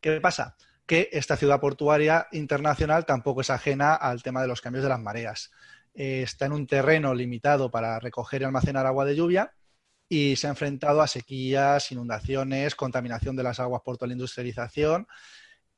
[0.00, 0.56] ¿Qué pasa?
[0.86, 5.00] Que esta ciudad portuaria internacional tampoco es ajena al tema de los cambios de las
[5.00, 5.50] mareas.
[5.92, 9.52] Eh, está en un terreno limitado para recoger y almacenar agua de lluvia
[10.08, 15.06] y se ha enfrentado a sequías, inundaciones, contaminación de las aguas por toda la industrialización.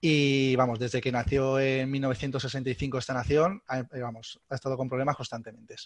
[0.00, 5.16] Y vamos, desde que nació en 1965 esta nación, eh, vamos, ha estado con problemas
[5.16, 5.76] constantemente.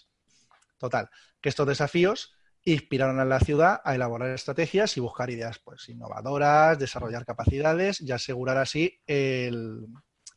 [0.77, 1.09] Total,
[1.41, 6.79] que estos desafíos inspiraron a la ciudad a elaborar estrategias y buscar ideas pues, innovadoras,
[6.79, 9.85] desarrollar capacidades y asegurar así el,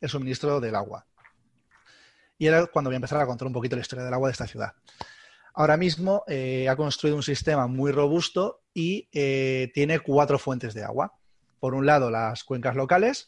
[0.03, 1.07] suministro del agua.
[2.37, 4.33] Y era cuando voy a empezar a contar un poquito la historia del agua de
[4.33, 4.73] esta ciudad.
[5.53, 10.83] Ahora mismo eh, ha construido un sistema muy robusto y eh, tiene cuatro fuentes de
[10.83, 11.13] agua.
[11.59, 13.27] Por un lado, las cuencas locales,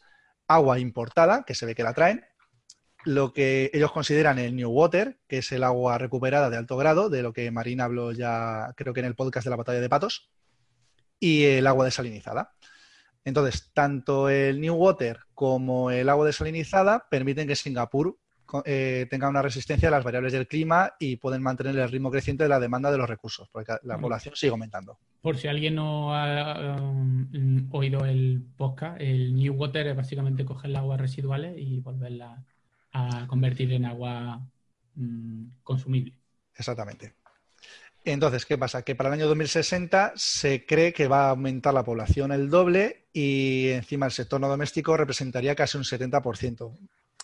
[0.54, 2.24] agua importada, que se ve que la traen,
[3.04, 7.10] lo que ellos consideran el New Water, que es el agua recuperada de alto grado,
[7.10, 9.90] de lo que Marina habló ya creo que en el podcast de la batalla de
[9.90, 10.32] patos,
[11.20, 12.54] y el agua desalinizada.
[13.24, 18.18] Entonces, tanto el New Water como el agua desalinizada permiten que Singapur
[18.66, 22.44] eh, tenga una resistencia a las variables del clima y pueden mantener el ritmo creciente
[22.44, 24.98] de la demanda de los recursos, porque la población sigue aumentando.
[25.22, 30.72] Por si alguien no ha um, oído el podcast, el New Water es básicamente coger
[30.72, 32.40] las aguas residuales y volverlas
[32.94, 34.42] a convertir en agua
[34.96, 36.14] mm, consumible.
[36.56, 37.14] Exactamente.
[38.04, 38.82] Entonces, ¿qué pasa?
[38.82, 43.06] Que para el año 2060 se cree que va a aumentar la población el doble
[43.14, 46.76] y encima el sector no doméstico representaría casi un 70%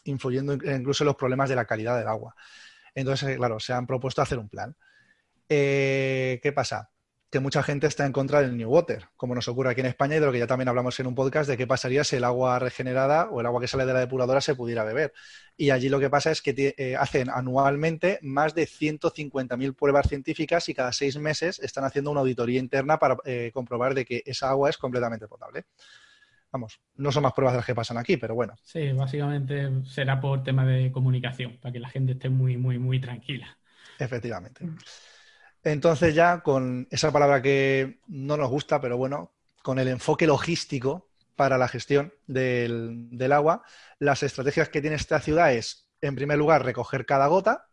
[0.07, 2.35] influyendo incluso en los problemas de la calidad del agua.
[2.95, 4.75] Entonces, claro, se han propuesto hacer un plan.
[5.49, 6.89] Eh, ¿Qué pasa?
[7.29, 10.15] Que mucha gente está en contra del New Water, como nos ocurre aquí en España
[10.15, 12.23] y de lo que ya también hablamos en un podcast de qué pasaría si el
[12.23, 15.13] agua regenerada o el agua que sale de la depuradora se pudiera beber.
[15.57, 20.67] Y allí lo que pasa es que eh, hacen anualmente más de 150.000 pruebas científicas
[20.69, 24.49] y cada seis meses están haciendo una auditoría interna para eh, comprobar de que esa
[24.49, 25.65] agua es completamente potable.
[26.51, 28.55] Vamos, no son más pruebas de las que pasan aquí, pero bueno.
[28.63, 32.99] Sí, básicamente será por tema de comunicación, para que la gente esté muy, muy, muy
[32.99, 33.57] tranquila.
[33.99, 34.65] Efectivamente.
[35.63, 41.09] Entonces ya con esa palabra que no nos gusta, pero bueno, con el enfoque logístico
[41.35, 43.63] para la gestión del, agua,
[43.99, 47.67] las estrategias que tiene esta ciudad es, en primer lugar, recoger cada gota,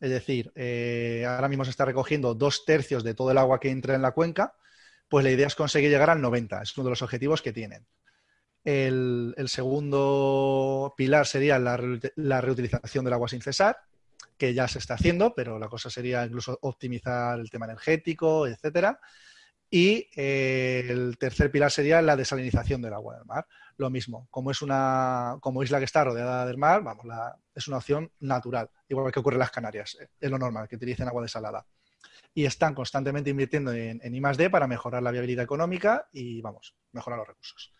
[0.00, 3.70] es decir, eh, ahora mismo se está recogiendo dos tercios de todo el agua que
[3.70, 4.54] entra en la cuenca,
[5.08, 7.86] pues la idea es conseguir llegar al 90, es uno de los objetivos que tienen.
[8.64, 11.76] El, segundo pilar sería la,
[12.40, 13.78] reutilización del agua sin cesar,
[14.36, 19.00] que ya se está haciendo, pero la cosa sería incluso optimizar el tema energético, etcétera.
[19.72, 23.46] Y eh, el tercer pilar sería la desalinización del agua del mar.
[23.76, 27.06] Lo mismo, como es una como isla que está rodeada del mar, vamos,
[27.54, 30.76] es una opción natural, igual que ocurre en las Canarias, eh, es lo normal que
[30.76, 31.64] utilicen agua desalada.
[32.34, 37.18] Y están constantemente invirtiendo en, en I+D para mejorar la viabilidad económica y, vamos, mejorar
[37.18, 37.72] los recursos.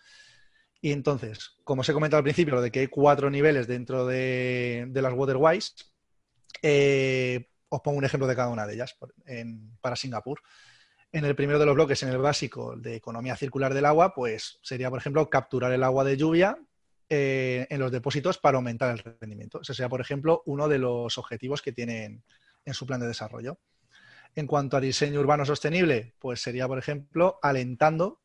[0.80, 4.06] Y entonces, como os he comentado al principio, lo de que hay cuatro niveles dentro
[4.06, 5.74] de, las Waterwise,
[6.62, 8.96] eh, os pongo un ejemplo de cada una de ellas
[9.80, 10.40] para Singapur.
[11.12, 14.58] En el primero de los bloques, en el básico de economía circular del agua, pues
[14.62, 16.56] sería, por ejemplo, capturar el agua de lluvia
[17.08, 19.60] eh, en los depósitos para aumentar el rendimiento.
[19.60, 22.22] Ese sería, por ejemplo, uno de los objetivos que tienen
[22.64, 23.58] en su plan de desarrollo.
[24.36, 28.19] En cuanto a diseño urbano sostenible, pues sería, por ejemplo, alentando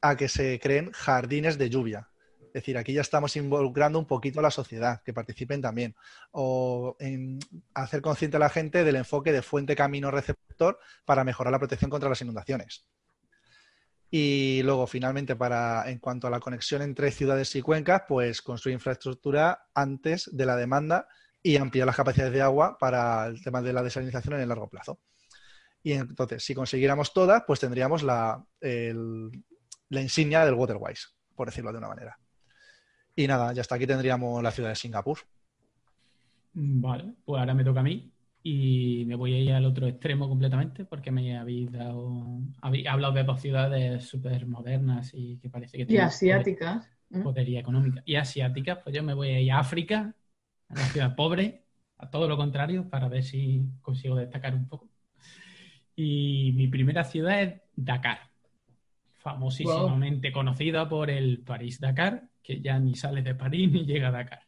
[0.00, 2.10] a que se creen jardines de lluvia.
[2.48, 5.94] Es decir, aquí ya estamos involucrando un poquito a la sociedad, que participen también.
[6.32, 7.38] O en
[7.74, 11.90] hacer consciente a la gente del enfoque de fuente, camino, receptor para mejorar la protección
[11.90, 12.86] contra las inundaciones.
[14.10, 18.74] Y luego, finalmente, para en cuanto a la conexión entre ciudades y cuencas, pues construir
[18.74, 21.06] infraestructura antes de la demanda
[21.42, 24.68] y ampliar las capacidades de agua para el tema de la desalinización en el largo
[24.68, 24.98] plazo.
[25.82, 29.30] Y entonces, si consiguiéramos todas, pues tendríamos la, el,
[29.90, 32.18] la insignia del Waterwise, por decirlo de una manera.
[33.16, 35.18] Y nada, ya hasta aquí tendríamos la ciudad de Singapur.
[36.52, 40.28] Vale, pues ahora me toca a mí y me voy a ir al otro extremo
[40.28, 45.78] completamente porque me habéis dado, habéis hablado de dos ciudades súper modernas y que parece
[45.78, 46.88] que tienen y asiáticas.
[47.22, 48.02] Podería económica.
[48.04, 50.14] Y asiáticas, pues yo me voy a ir a África,
[50.68, 51.64] a una ciudad pobre,
[51.96, 54.88] a todo lo contrario, para ver si consigo destacar un poco.
[55.96, 58.27] Y mi primera ciudad es Dakar
[59.32, 64.42] famosísimamente conocida por el París-Dakar, que ya ni sale de París ni llega a Dakar.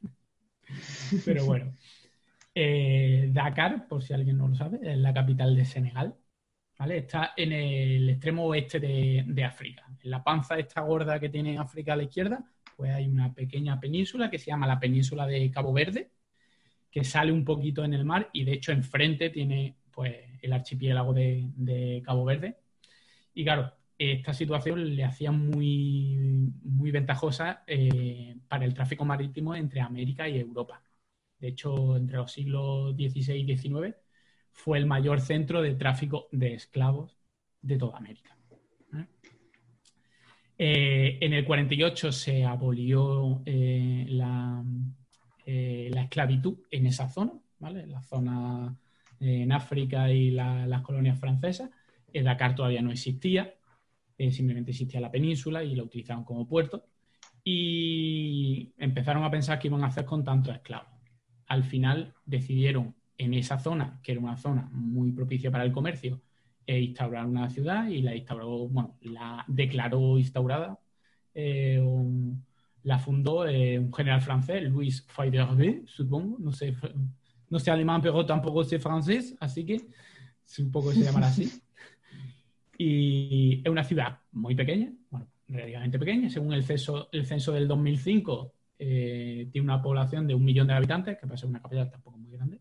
[1.24, 1.74] Pero bueno,
[2.54, 6.16] eh, Dakar, por si alguien no lo sabe, es la capital de Senegal.
[6.88, 9.84] Está en el extremo oeste de, África.
[10.02, 12.42] En la panza esta gorda que tiene África a la izquierda,
[12.74, 16.10] pues hay una pequeña península que se llama la península de Cabo Verde,
[16.90, 21.12] que sale un poquito en el mar y de hecho enfrente tiene pues el archipiélago
[21.12, 22.56] de, Cabo Verde.
[23.34, 26.16] Y claro, esta situación le hacía muy,
[26.62, 30.82] muy ventajosa eh, para el tráfico marítimo entre América y Europa.
[31.38, 33.94] De hecho, entre los siglos XVI y XIX
[34.52, 37.18] fue el mayor centro de tráfico de esclavos
[37.60, 38.34] de toda América.
[38.94, 39.04] ¿eh?
[40.56, 44.64] Eh, en el 48 se abolió la,
[45.44, 47.86] esclavitud en esa zona, ¿vale?
[47.86, 48.74] la zona
[49.20, 51.68] en África y las colonias francesas.
[52.14, 53.54] El Dakar todavía no existía,
[54.30, 56.84] simplemente existía la península y lo utilizaban como puerto.
[57.42, 60.90] Y empezaron a pensar qué iban a hacer con tantos esclavos.
[61.46, 66.20] Al final decidieron en esa zona, que era una zona muy propicia para el comercio,
[66.66, 70.78] e instaurar una ciudad y la instauró, bueno, la declaró instaurada,
[71.34, 71.82] eh,
[72.84, 76.74] la fundó eh, un general francés, Louis Fayderbe, supongo, no sé,
[77.48, 79.88] no sé alemán, pero tampoco sé francés, así que
[80.58, 81.50] un poco se llamará así.
[82.82, 87.68] Y es una ciudad muy pequeña, bueno, relativamente pequeña, según el censo, el censo del
[87.68, 92.16] 2005, eh, tiene una población de un millón de habitantes, que para una capital tampoco
[92.16, 92.60] muy grande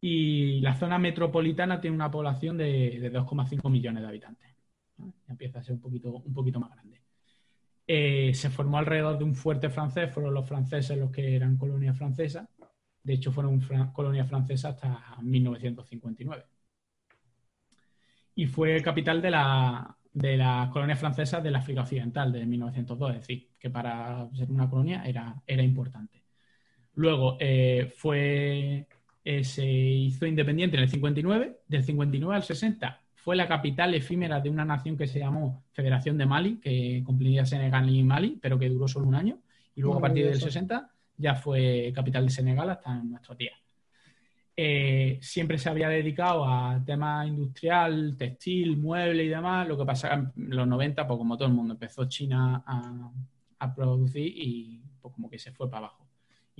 [0.00, 4.48] y la zona metropolitana tiene una población de, 2,5 millones de habitantes.
[5.28, 7.02] Empieza a ser un poquito, más grande.
[7.86, 11.92] Eh, se formó alrededor de un fuerte francés, fueron los franceses los que eran colonia
[11.92, 12.48] francesa.
[13.02, 13.60] De hecho, fueron
[13.92, 16.44] colonia francesa hasta 1959.
[18.40, 23.20] Y fue capital de la, de las colonias francesas del África Occidental de 1902, es
[23.20, 26.22] decir, que para ser una colonia era, era importante.
[26.94, 28.86] Luego eh, fue
[29.22, 34.40] eh, se hizo independiente en el 59, del 59 al 60 fue la capital efímera
[34.40, 38.58] de una nación que se llamó Federación de Mali, que cumplía Senegal y Mali, pero
[38.58, 39.38] que duró solo un año.
[39.74, 43.59] Y luego a partir del 60 ya fue capital de Senegal hasta nuestros días.
[44.62, 49.66] Eh, siempre se había dedicado a temas industrial, textil, mueble y demás.
[49.66, 53.10] Lo que pasa en los 90, pues como todo el mundo, empezó China a,
[53.58, 56.10] a producir y pues como que se fue para abajo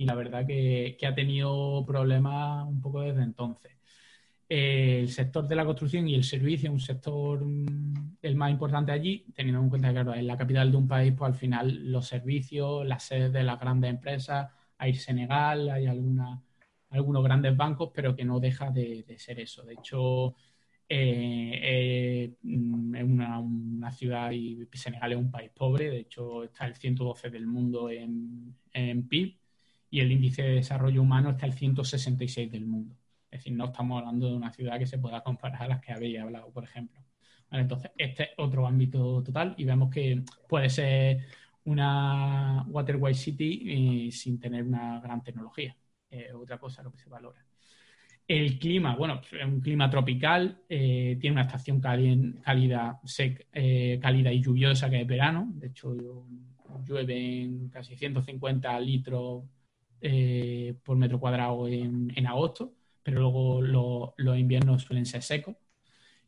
[0.01, 3.71] y la verdad que, ha tenido problemas un poco desde entonces.
[4.49, 8.91] el sector de la construcción y el servicio es un sector mm, el más importante
[8.91, 11.91] allí, teniendo en cuenta que claro, en la capital de un país, pues al final
[11.91, 16.41] los servicios, las sedes de las grandes empresas, hay Senegal, hay alguna,
[16.91, 19.63] algunos grandes bancos, pero que no deja de, ser eso.
[19.63, 20.35] De hecho,
[20.87, 26.75] eh, eh, es una, ciudad y Senegal es un país pobre, de hecho está el
[26.75, 29.37] 112 del mundo en, en PIB
[29.89, 32.95] y el índice de desarrollo humano está el 166 del mundo.
[33.29, 35.93] Es decir, no estamos hablando de una ciudad que se pueda comparar a las que
[35.93, 37.01] habéis hablado, por ejemplo.
[37.51, 41.25] entonces, este es otro ámbito total y vemos que puede ser
[41.65, 45.75] una Waterway City eh, sin tener una gran tecnología.
[46.35, 47.43] Otra cosa lo que se valora.
[48.27, 53.01] El clima, bueno, es un clima tropical, eh, tiene una estación cálida,
[53.51, 55.51] eh, cálida y lluviosa que es verano.
[55.55, 55.93] De hecho,
[56.85, 59.43] llueven casi 150 litros
[59.99, 65.57] eh, por metro cuadrado en, agosto, pero luego los inviernos suelen ser secos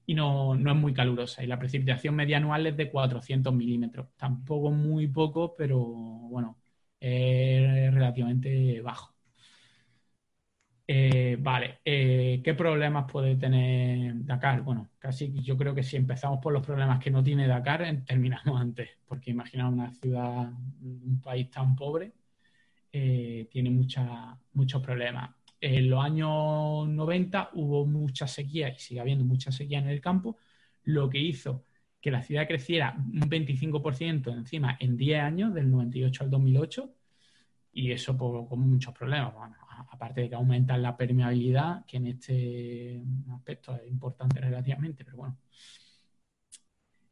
[0.06, 1.41] y no, es muy calurosa.
[1.41, 4.08] Y la precipitación media anual es de 400 milímetros.
[4.17, 6.58] Tampoco muy poco, pero bueno,
[7.00, 9.12] es relativamente bajo.
[10.95, 14.62] Eh, vale, eh, ¿qué problemas puede tener Dakar?
[14.62, 18.62] Bueno, casi yo creo que si empezamos por los problemas que no tiene Dakar, terminamos
[18.62, 20.51] antes, porque imagina una ciudad,
[20.84, 22.12] un país tan pobre,
[22.91, 25.32] eh, tiene muchos problemas.
[25.60, 30.38] En los años 90 hubo mucha sequía y sigue habiendo mucha sequía en el campo,
[30.84, 31.65] lo que hizo
[31.99, 36.93] que la ciudad creciera un 25% encima en 10 años, del 98 al 2008,
[37.73, 39.34] y eso con muchos problemas.
[39.91, 45.38] Aparte de que aumenta la permeabilidad, que en este aspecto es importante relativamente, pero bueno.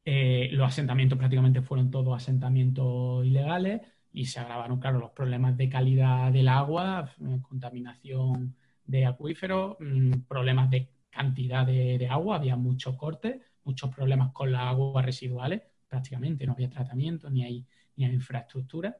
[0.03, 5.69] Eh, los asentamientos prácticamente fueron todos asentamientos ilegales y se agravaron, claro, los problemas de
[5.69, 12.95] calidad del agua, eh, contaminación de acuíferos, mm, problemas de cantidad de, agua, había muchos
[12.95, 18.97] cortes, muchos problemas con las aguas residuales, prácticamente no había tratamiento ni ni hay infraestructura.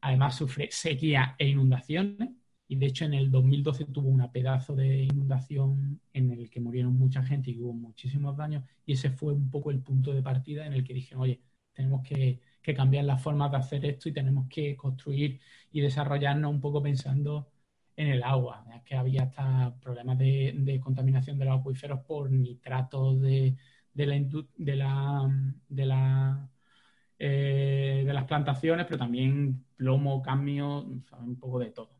[0.00, 2.30] Además sufre sequía e inundaciones
[2.68, 6.94] y de hecho en el 2012 tuvo una pedazo de inundación en el que murieron
[6.94, 10.66] mucha gente y hubo muchísimos daños y ese fue un poco el punto de partida
[10.66, 11.40] en el que dijeron, oye,
[11.74, 15.40] tenemos que que cambiar las formas de hacer esto y tenemos que construir
[15.72, 17.50] y desarrollarnos un poco pensando
[17.96, 23.20] en el agua, ya que había hasta problemas de, contaminación de los acuíferos por nitratos
[23.22, 23.56] de,
[23.94, 24.06] de
[24.76, 25.28] la,
[25.68, 26.50] de la
[27.18, 31.97] eh, de las plantaciones, pero también plomo, cambio, un poco de todo.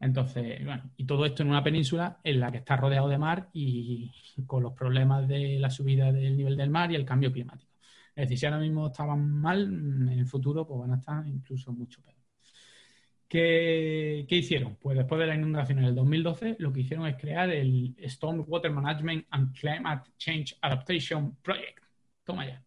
[0.00, 3.48] Entonces, bueno, y todo esto en una península en la que está rodeado de mar
[3.52, 4.12] y
[4.46, 7.72] con los problemas de la subida del nivel del mar y el cambio climático.
[8.14, 11.72] Es decir, si ahora mismo estaban mal, en el futuro pues van a estar incluso
[11.72, 12.16] mucho peor.
[13.28, 14.76] ¿Qué, hicieron?
[14.76, 18.44] Pues después de la inundación en el 2012, lo que hicieron es crear el Storm
[18.46, 21.80] Water Management and Climate Change Adaptation Project.
[22.24, 22.62] Toma ya.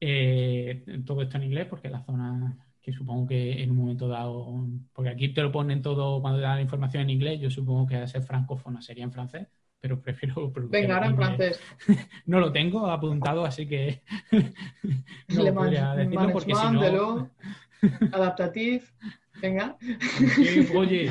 [0.00, 4.66] Eh, todo esto en inglés porque la zona que supongo que en un momento dado,
[4.92, 7.86] porque aquí te lo ponen todo cuando te dan la información en inglés, yo supongo
[7.86, 9.46] que a ser francófona sería en francés,
[9.80, 10.52] pero prefiero...
[10.68, 11.60] Venga, ahora en francés.
[12.26, 14.02] no lo tengo apuntado, así que
[15.28, 17.30] no lo podría decirlo porque si no...
[18.12, 18.82] adaptative,
[19.40, 19.76] venga.
[20.74, 21.10] Oye,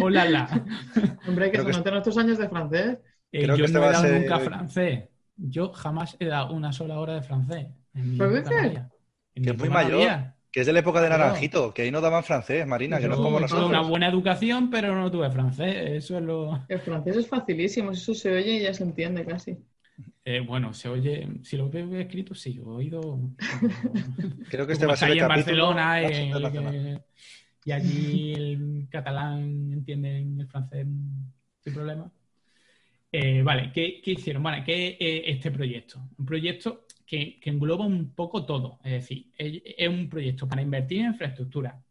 [0.00, 0.64] hola, la.
[1.26, 2.98] Hombre, que se noten nuestros años de francés.
[3.30, 5.04] Eh, yo no he dado nunca francés.
[5.36, 7.68] Yo jamás he dado una sola hora de francés.
[8.16, 8.80] ¿Francés?
[9.34, 10.34] Que es muy mayor.
[10.52, 13.14] Que es de la época de Naranjito, que ahí no daban francés, Marina, que no
[13.14, 13.68] es como nosotros.
[13.68, 15.76] una buena educación, pero no tuve francés.
[16.04, 16.64] Eso es lo.
[16.68, 19.56] El francés es facilísimo, eso se oye y ya se entiende casi.
[20.24, 23.20] Eh, bueno, se oye, si lo veo escrito, sí, he oído.
[24.50, 27.00] Creo que este va a ser el en Barcelona eh,
[27.64, 30.86] y allí el catalán entiende el francés
[31.62, 32.10] sin problema.
[33.12, 34.42] Eh, vale, ¿qué, hicieron?
[34.42, 36.00] Vale, ¿qué es este proyecto?
[36.18, 38.78] Un proyecto que, engloba un poco todo.
[38.84, 41.82] Es decir, es, un proyecto para invertir en infraestructura,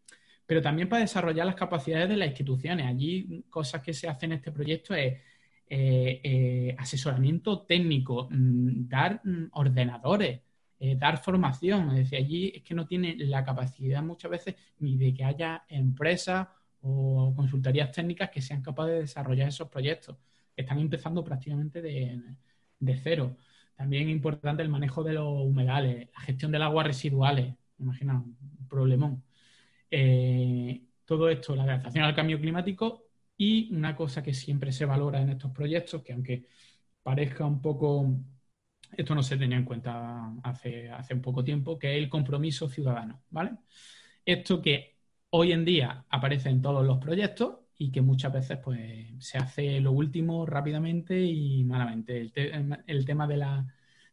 [0.46, 2.86] pero también para desarrollar las capacidades de las instituciones.
[2.86, 5.18] Allí, cosas que se hacen en este proyecto es
[5.68, 10.40] eh, eh, asesoramiento técnico, mm, dar mm, ordenadores,
[10.80, 11.90] eh, dar formación.
[11.90, 15.66] Es decir, allí es que no tiene la capacidad muchas veces ni de que haya
[15.68, 16.48] empresas
[16.82, 20.16] o consultorías técnicas que sean capaces de desarrollar esos proyectos.
[20.56, 22.22] Están empezando prácticamente de,
[22.80, 23.36] de cero.
[23.80, 27.56] También importante el manejo de los humedales, la gestión del agua residuales.
[27.78, 29.24] Imagina, un problemón.
[29.90, 33.06] Eh, todo esto, la adaptación al cambio climático
[33.38, 36.46] y una cosa que siempre se valora en estos proyectos, que aunque
[37.04, 38.18] parezca un poco,
[38.98, 42.68] esto no se tenía en cuenta hace, hace un poco tiempo, que es el compromiso
[42.70, 43.52] ciudadano, ¿vale?
[44.26, 44.98] Esto que
[45.32, 49.80] hoy en día aparece en todos los proyectos y que muchas veces pues se hace
[49.80, 52.20] lo último rápidamente y malamente.
[52.20, 53.66] El, tema de la,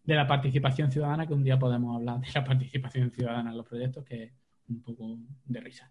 [0.05, 3.67] de la, participación ciudadana, que un día podemos hablar de la participación ciudadana en los
[3.67, 4.33] proyectos, que es
[4.69, 5.91] un poco de risa.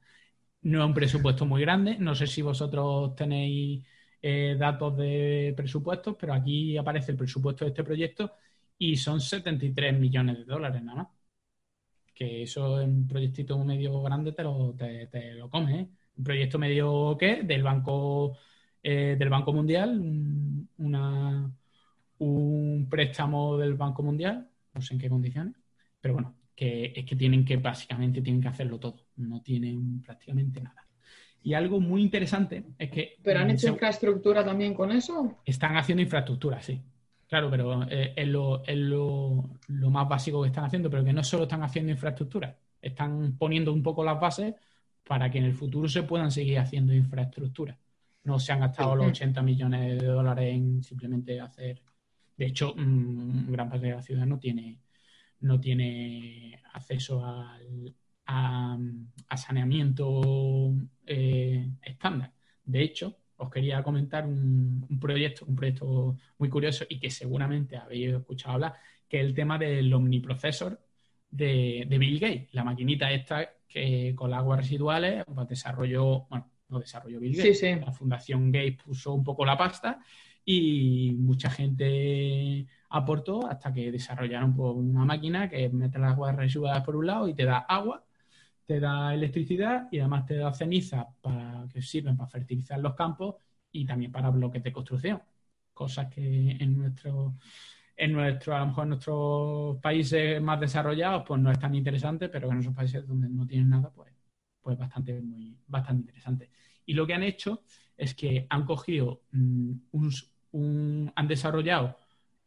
[0.61, 3.85] No es un presupuesto muy grande, no sé si vosotros tenéis
[4.21, 8.33] eh, datos de presupuestos, pero aquí aparece el presupuesto de este proyecto
[8.77, 11.07] y son 73 millones de dólares nada más.
[12.13, 15.89] Que eso en un proyectito medio grande te lo, te, te lo comes, ¿eh?
[16.17, 18.37] Un proyecto medio que del Banco,
[18.81, 19.99] eh, del Banco Mundial,
[20.77, 21.51] una,
[22.19, 25.55] un préstamo del Banco Mundial, no sé en qué condiciones,
[25.99, 30.61] pero bueno, que es que tienen que, básicamente, tienen que hacerlo todo, no tienen prácticamente
[30.61, 30.87] nada.
[31.43, 33.17] Y algo muy interesante es que...
[33.21, 35.37] ¿Pero han hecho infraestructura también con eso?
[35.45, 36.81] Están haciendo infraestructura, sí.
[37.27, 41.13] Claro, pero eh, es, lo, es lo, lo, más básico que están haciendo, pero que
[41.13, 44.55] no solo están haciendo infraestructura, están poniendo un poco las bases
[45.07, 47.77] para que en el futuro se puedan seguir haciendo infraestructura.
[48.23, 51.81] No se han gastado los 80 millones de dólares en simplemente hacer.
[52.35, 54.79] De hecho, mm, gran parte de la ciudad no tiene,
[55.41, 57.93] no tiene acceso al,
[58.25, 58.77] a,
[59.37, 60.73] saneamiento
[61.05, 62.33] eh, estándar.
[62.63, 68.13] De hecho, os quería comentar un, proyecto, un proyecto muy curioso y que seguramente habéis
[68.13, 68.75] escuchado hablar,
[69.07, 70.81] que es el tema del omniprocesor
[71.29, 76.49] de, de Bill Gates, la maquinita esta que con las aguas residuales pues, desarrolló, bueno,
[76.69, 79.99] no desarrolló Bill Gates, la Fundación Gates puso un poco la pasta
[80.45, 86.83] y mucha gente aportó hasta que desarrollaron pues, una máquina que mete las aguas residuales
[86.83, 88.05] por un lado y te da agua,
[88.65, 93.35] te da electricidad y además te da ceniza para que sirven para fertilizar los campos
[93.73, 95.21] y también para bloques de construcción.
[95.73, 97.35] Cosas que en nuestro
[97.97, 102.51] en nuestro, a lo mejor nuestros países más desarrollados, pues no es tan interesante, pero
[102.51, 104.11] en esos países donde no tienen nada, pues,
[104.61, 106.49] pues bastante, muy, bastante interesante.
[106.85, 107.63] Y lo que han hecho
[107.97, 109.71] es que han cogido mm,
[110.51, 111.97] un, han desarrollado,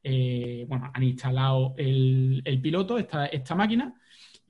[0.02, 3.94] eh, bueno, han instalado el, piloto, esta, esta máquina,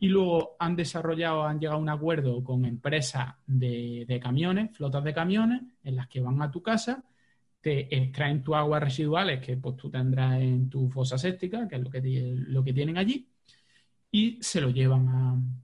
[0.00, 5.02] y luego han desarrollado, han llegado a un acuerdo con empresas de, de camiones, flotas
[5.02, 7.04] de camiones, en las que van a tu casa
[7.68, 11.82] te extraen tus aguas residuales que pues tú tendrás en tu fosa séptica, que es
[11.82, 12.00] lo que,
[12.48, 13.28] lo que tienen allí,
[14.10, 15.60] y se lo llevan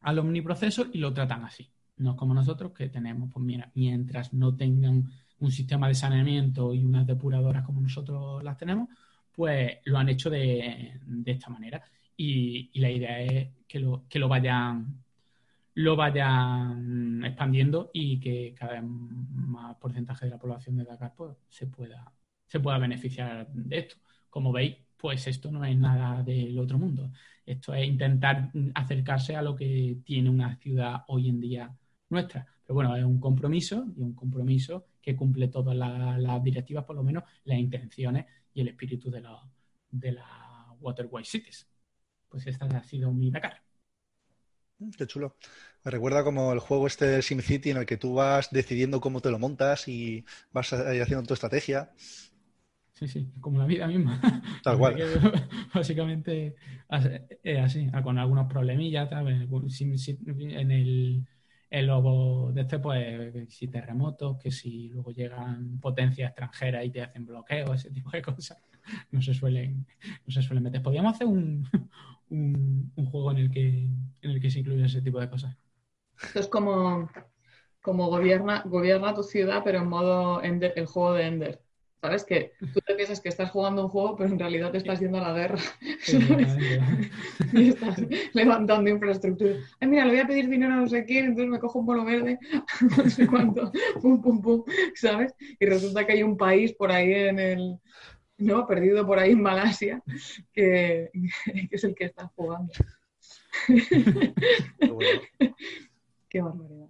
[0.00, 1.70] al omniproceso y lo tratan así.
[1.98, 5.08] No como nosotros, que tenemos, pues mira, mientras no tengan
[5.38, 8.88] un sistema de saneamiento y unas depuradoras como nosotros las tenemos,
[9.30, 11.80] pues lo han hecho de, esta manera.
[12.16, 15.00] Y, la idea es que lo, que lo vayan
[15.82, 21.36] lo vayan expandiendo y que cada vez más porcentaje de la población de Dakar pues,
[21.48, 22.12] se pueda
[22.50, 23.96] se pueda beneficiar de esto.
[24.28, 27.12] Como veis, pues esto no es nada del otro mundo.
[27.46, 31.72] Esto es intentar acercarse a lo que tiene una ciudad hoy en día
[32.08, 32.44] nuestra.
[32.64, 37.04] Pero bueno, es un compromiso y un compromiso que cumple todas las, directivas, por lo
[37.04, 39.40] menos las intenciones y el espíritu de, la,
[39.88, 41.68] de la Waterway Cities.
[42.28, 43.69] Pues esta ha sido mi Dakar.
[44.80, 45.36] Mm, qué chulo.
[45.84, 49.20] Me recuerda como el juego este del SimCity en el que tú vas decidiendo cómo
[49.20, 51.90] te lo montas y vas haciendo tu estrategia.
[52.92, 54.20] Sí, sí, como la vida misma.
[54.62, 54.96] Tal cual.
[55.74, 56.54] básicamente
[57.42, 61.24] es así, con algunos problemillas, En el,
[61.70, 67.02] el lobo de este, pues, si terremotos, que si luego llegan potencias extranjeras y te
[67.02, 68.58] hacen bloqueos, ese tipo de cosas,
[69.10, 69.86] no se suelen,
[70.26, 70.82] no se suelen meter.
[70.82, 71.68] Podríamos hacer un,
[72.30, 73.88] un, juego en el que
[74.22, 75.56] en el que se incluyen ese tipo de cosas.
[76.34, 77.10] Es como,
[77.80, 81.62] como gobierna, gobierna tu ciudad, pero en modo el juego de Ender.
[82.00, 82.24] ¿Sabes?
[82.24, 85.18] Que tú te piensas que estás jugando un juego, pero en realidad te estás yendo
[85.18, 85.58] a la guerra.
[87.52, 88.02] y estás
[88.32, 89.56] levantando infraestructura.
[89.78, 91.86] Ay, mira, le voy a pedir dinero a no sé quién, entonces me cojo un
[91.86, 92.38] polo verde,
[92.96, 93.70] no sé cuánto,
[94.00, 94.64] pum, pum, pum,
[94.94, 95.34] ¿sabes?
[95.58, 97.78] Y resulta que hay un país por ahí en el,
[98.40, 98.66] ¿no?
[98.66, 100.02] Perdido por ahí en Malasia,
[100.52, 101.10] que,
[101.44, 102.72] que es el que está jugando.
[106.28, 106.88] Qué barbaridad.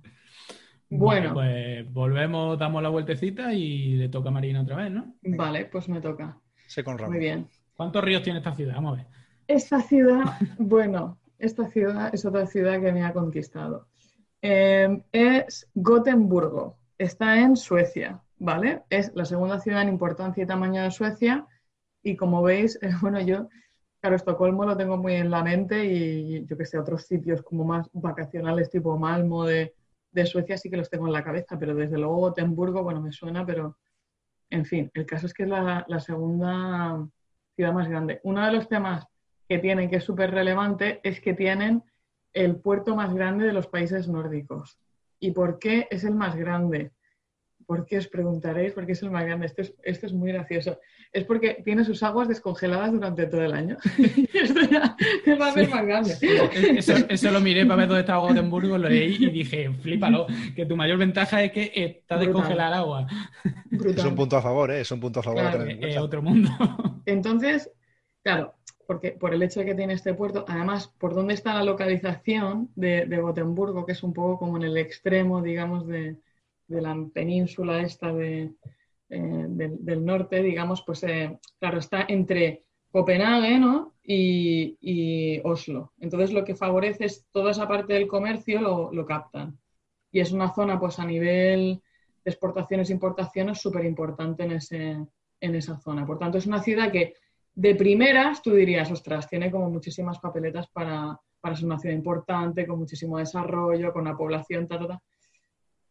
[0.90, 1.34] Bueno.
[1.34, 5.14] pues volvemos, damos la vueltecita y le toca a Marina otra vez, ¿no?
[5.22, 6.36] Vale, pues me toca.
[6.66, 7.46] Sé con Muy bien.
[7.76, 8.74] ¿Cuántos ríos tiene esta ciudad?
[8.74, 9.06] Vamos a ver.
[9.46, 10.24] Esta ciudad,
[10.58, 13.86] bueno, esta ciudad es otra ciudad que me ha conquistado.
[14.42, 16.76] Em, es Gotemburgo.
[16.98, 18.82] Está en Suecia, ¿vale?
[18.90, 21.46] Es la segunda ciudad en importancia y tamaño de Suecia.
[22.02, 23.48] Y como veis, bueno, yo,
[24.00, 27.64] claro, Estocolmo lo tengo muy en la mente y yo que sé, otros sitios como
[27.64, 29.74] más vacacionales tipo Malmo de
[30.12, 33.12] de Suecia sí que los tengo en la cabeza, pero desde luego Gotemburgo, bueno, me
[33.12, 33.76] suena, pero
[34.50, 37.06] en fin, el caso es que es la, segunda
[37.54, 38.20] ciudad más grande.
[38.24, 39.06] Uno de los temas
[39.48, 41.84] que tienen, que es súper relevante, es que tienen
[42.32, 44.78] el puerto más grande de los países nórdicos.
[45.20, 46.92] ¿Y por qué es el más grande?
[47.70, 48.72] ¿Por qué os preguntaréis?
[48.72, 49.46] ¿Por qué es el más grande?
[49.46, 50.80] Esto es, esto es muy gracioso.
[51.12, 53.76] Es porque tiene sus aguas descongeladas durante todo el año.
[54.34, 54.96] esto ya
[55.40, 56.16] va a ser más grande.
[57.08, 60.76] Eso, lo miré para ver dónde estaba Gotemburgo, lo leí y dije, flípalo, que tu
[60.76, 63.06] mayor ventaja es que está descongelada agua.
[63.70, 64.80] Es un punto a favor, ¿eh?
[64.80, 65.70] Es un punto a favor.
[65.70, 66.50] es otro mundo.
[67.06, 67.70] Entonces,
[68.24, 71.62] claro, porque por el hecho de que tiene este puerto, además, por dónde está la
[71.62, 76.16] localización de, de Gotemburgo, que es un poco como en el extremo, digamos, de,
[76.70, 78.52] de la península esta de,
[79.10, 83.60] eh, del, norte, digamos, pues eh, claro, está entre Copenhague
[84.04, 85.92] y, Oslo.
[85.98, 89.58] Entonces lo que favorece es toda esa parte del comercio lo, captan.
[90.12, 91.82] Y es una zona pues a nivel
[92.24, 95.08] de exportaciones e importaciones súper importante en,
[95.40, 96.06] en esa zona.
[96.06, 97.14] Por tanto, es una ciudad que
[97.54, 102.66] de primeras tú dirías, ostras, tiene como muchísimas papeletas para, para ser una ciudad importante,
[102.66, 105.02] con muchísimo desarrollo, con una población, ta, ta,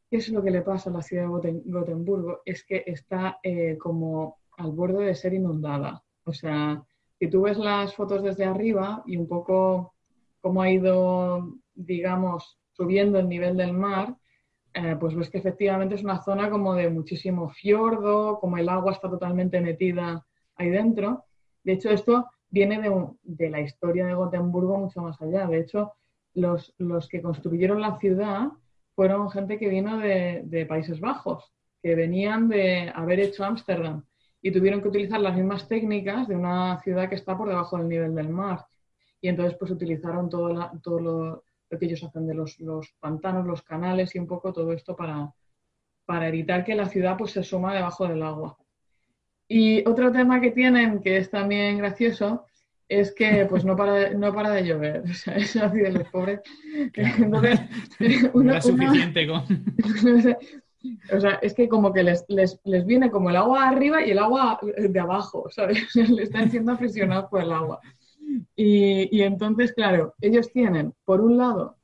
[0.09, 2.41] ¿Qué es lo que le pasa a la ciudad de Gotemburgo?
[2.43, 6.03] Es que está eh, como al borde de ser inundada.
[6.23, 6.83] O sea,
[7.19, 9.93] si tú ves las fotos desde arriba y un poco
[10.41, 14.17] cómo ha ido, digamos, subiendo el nivel del mar,
[14.73, 18.93] eh, pues ves que efectivamente es una zona como de muchísimo fiordo, como el agua
[18.93, 21.25] está totalmente metida ahí dentro.
[21.63, 25.45] De hecho, esto viene de, de la historia de Gotemburgo mucho más allá.
[25.45, 25.93] De hecho,
[26.33, 28.49] los, los que construyeron la ciudad
[28.99, 34.03] fueron gente que vino de, Países Bajos, que venían de haber hecho Ámsterdam
[34.41, 37.87] y tuvieron que utilizar las mismas técnicas de una ciudad que está por debajo del
[37.87, 38.65] nivel del mar.
[39.21, 42.57] Y entonces pues utilizaron todo, lo, que ellos hacen de los,
[42.99, 45.33] pantanos, los canales y un poco todo esto para,
[46.05, 48.57] para evitar que la ciudad pues se suma debajo del agua.
[49.47, 52.47] Y otro tema que tienen, que es también gracioso,
[52.89, 55.03] es que pues no para, no para de llover.
[55.09, 56.41] O sea, es así de los pobres.
[56.93, 57.59] Entonces,
[57.99, 59.43] es suficiente con...
[61.13, 64.11] O sea, es que como que les, les, les, viene como el agua arriba y
[64.11, 65.93] el agua de abajo, ¿sabes?
[65.93, 67.81] Le están siendo aficionados por el agua.
[68.55, 71.75] Y, y, entonces, claro, ellos tienen, por un lado,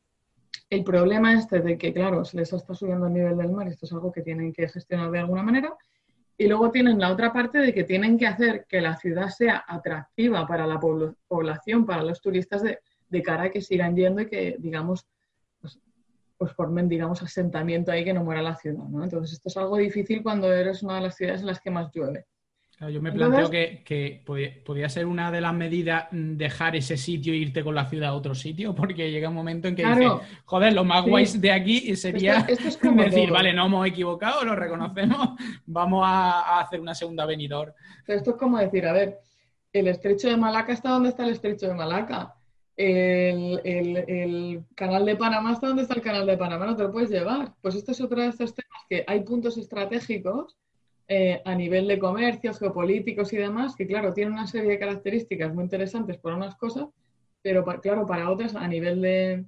[0.70, 3.86] el problema este de que, claro, se les está subiendo el nivel del mar, esto
[3.86, 5.76] es algo que tienen que gestionar de alguna manera,
[6.38, 9.64] y luego tienen la otra parte de que tienen que hacer que la ciudad sea
[9.68, 12.80] atractiva para la población, para los turistas, de,
[13.24, 15.08] cara a que sigan yendo y que, digamos,
[15.62, 15.80] pues,
[16.38, 19.02] pues formen, digamos, asentamiento ahí que no muera la ciudad, ¿no?
[19.02, 21.90] Entonces esto es algo difícil cuando eres una de las ciudades en las que más
[21.94, 22.26] llueve.
[22.80, 27.34] Yo me planteo que, que podría, ser una de las medidas mm, dejar ese sitio
[27.34, 29.84] e irte con la ciudad a otro sitio, porque llega un momento en que
[30.46, 32.46] joder, lo más guays de aquí sería
[32.96, 35.30] decir, vale, no hemos equivocado, lo reconocemos,
[35.66, 37.74] vamos a, hacer una segunda venidor.
[38.08, 39.20] esto es como decir, a ver,
[39.72, 42.36] el estrecho de Malaca está donde está el estrecho de Malaca
[42.78, 47.10] el, canal de Panamá está donde está el canal de Panamá, no te lo puedes
[47.10, 47.54] llevar.
[47.62, 50.58] Pues esto es otro de estos temas que hay puntos estratégicos
[51.08, 55.54] eh, a nivel de comercio, geopolíticos y demás, que claro, tienen una serie de características
[55.54, 56.88] muy interesantes por unas cosas,
[57.42, 59.46] pero claro, para otras a nivel de,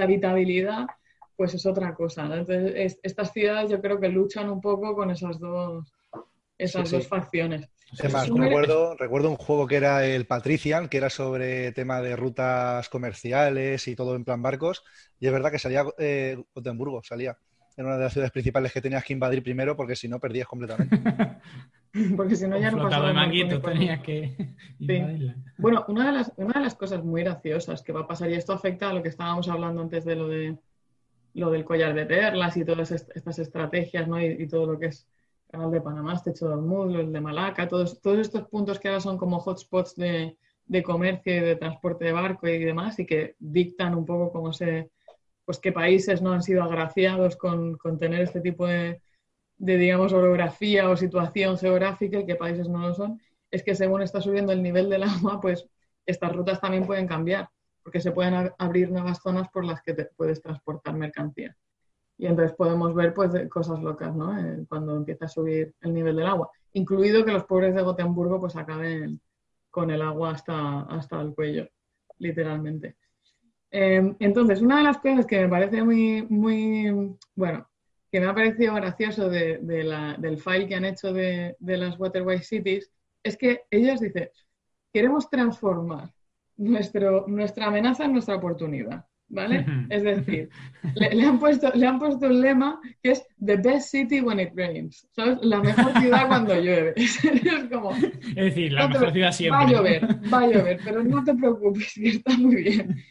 [0.00, 0.86] habitabilidad,
[1.36, 2.24] pues es otra cosa.
[2.24, 5.92] Entonces, estas ciudades yo creo que luchan un poco con esas dos,
[6.56, 7.68] esas dos facciones.
[7.98, 12.88] Además, recuerdo, recuerdo un juego que era el Patrician, que era sobre tema de rutas
[12.88, 14.84] comerciales y todo en plan barcos.
[15.18, 17.36] Y es verdad que salía eh, Gotemburgo, salía.
[17.76, 20.46] Era una de las ciudades principales que tenías que invadir primero porque si no perdías
[20.46, 20.96] completamente.
[22.16, 24.54] porque si no ya no pasaba de tenías que
[25.58, 28.34] Bueno, una de, las, una de las cosas muy graciosas que va a pasar, y
[28.34, 30.56] esto afecta a lo que estábamos hablando antes de lo de
[31.34, 34.20] lo del collar de perlas y todas estas estrategias ¿no?
[34.20, 35.08] y todo lo que es
[35.52, 39.00] canal de Panamá, Estrecho de Hormuz, el de Malaca, todos, todos estos puntos que ahora
[39.00, 43.36] son como hotspots de, de comercio y de transporte de barco y demás, y que
[43.38, 44.90] dictan un poco cómo se,
[45.44, 49.00] pues qué países no han sido agraciados con, con tener este tipo de,
[49.58, 53.20] de, digamos, orografía o situación geográfica y qué países no lo son,
[53.50, 55.66] es que según está subiendo el nivel del agua, pues
[56.06, 57.48] estas rutas también pueden cambiar,
[57.82, 61.56] porque se pueden abrir nuevas zonas por las que puedes transportar mercancía
[62.22, 64.38] y entonces podemos ver pues cosas locas, ¿no?
[64.38, 68.38] Eh, cuando empieza a subir el nivel del agua, incluido que los pobres de Gotemburgo
[68.38, 69.20] pues acaben
[69.70, 71.68] con el agua hasta, hasta el cuello,
[72.18, 72.96] literalmente.
[73.74, 77.66] Em, entonces, una de las cosas que me parece muy, muy, bueno,
[78.10, 79.58] que me ha parecido gracioso de,
[80.18, 82.92] del file que han hecho de, de las Waterway Cities
[83.22, 84.28] es que ellos dicen,
[84.92, 86.12] queremos transformar
[86.58, 89.06] nuestro, nuestra amenaza en nuestra oportunidad.
[89.32, 89.66] ¿vale?
[89.88, 90.50] Es decir,
[90.94, 94.50] le, han puesto, le han puesto un lema que es The best city when it
[94.54, 95.38] rains, ¿sabes?
[95.42, 96.92] La mejor ciudad cuando llueve.
[96.96, 97.18] es
[97.72, 97.92] como...
[97.92, 99.58] Es decir, la mejor ciudad siempre.
[99.58, 103.02] Va a llover, va a llover, pero no te preocupes, que está muy bien.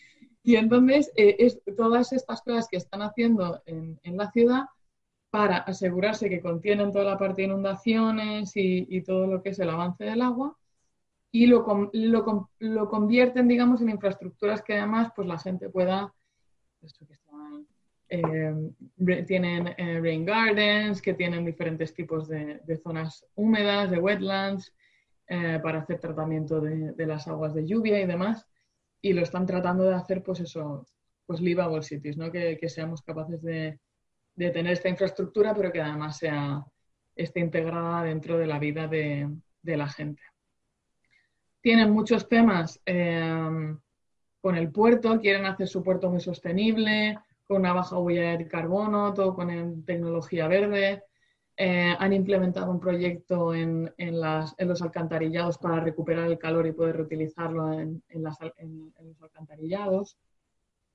[0.43, 4.65] Y entonces, eh, es, todas estas cosas que están haciendo en, en, la ciudad
[5.29, 9.69] para asegurarse que contienen toda la parte de inundaciones y, todo lo que es el
[9.69, 10.57] avance del agua,
[11.31, 16.13] y lo, lo, lo, convierten, digamos, en infraestructuras que además pues, la gente pueda,
[18.09, 18.53] eh,
[19.25, 24.73] tienen eh, rain gardens, que tienen diferentes tipos de, de zonas húmedas, de wetlands,
[25.63, 28.50] para hacer tratamiento de, de, las aguas de lluvia y demás,
[29.01, 30.85] y lo están tratando de hacer, pues eso,
[31.25, 32.31] pues livable cities, ¿no?
[32.31, 33.79] que, que seamos capaces de,
[34.35, 36.63] de, tener esta infraestructura, pero que además sea,
[37.15, 39.29] esté integrada dentro de la vida de,
[39.61, 40.21] de la gente
[41.61, 43.79] tienen muchos temas em,
[44.41, 49.13] con el puerto, quieren hacer su puerto muy sostenible, con una baja huella de carbono,
[49.13, 51.03] todo con tecnología verde.
[51.57, 57.73] Eh, han implementado un proyecto en, los alcantarillados para recuperar el calor y poder reutilizarlo
[57.73, 58.41] en, los
[59.21, 60.17] alcantarillados.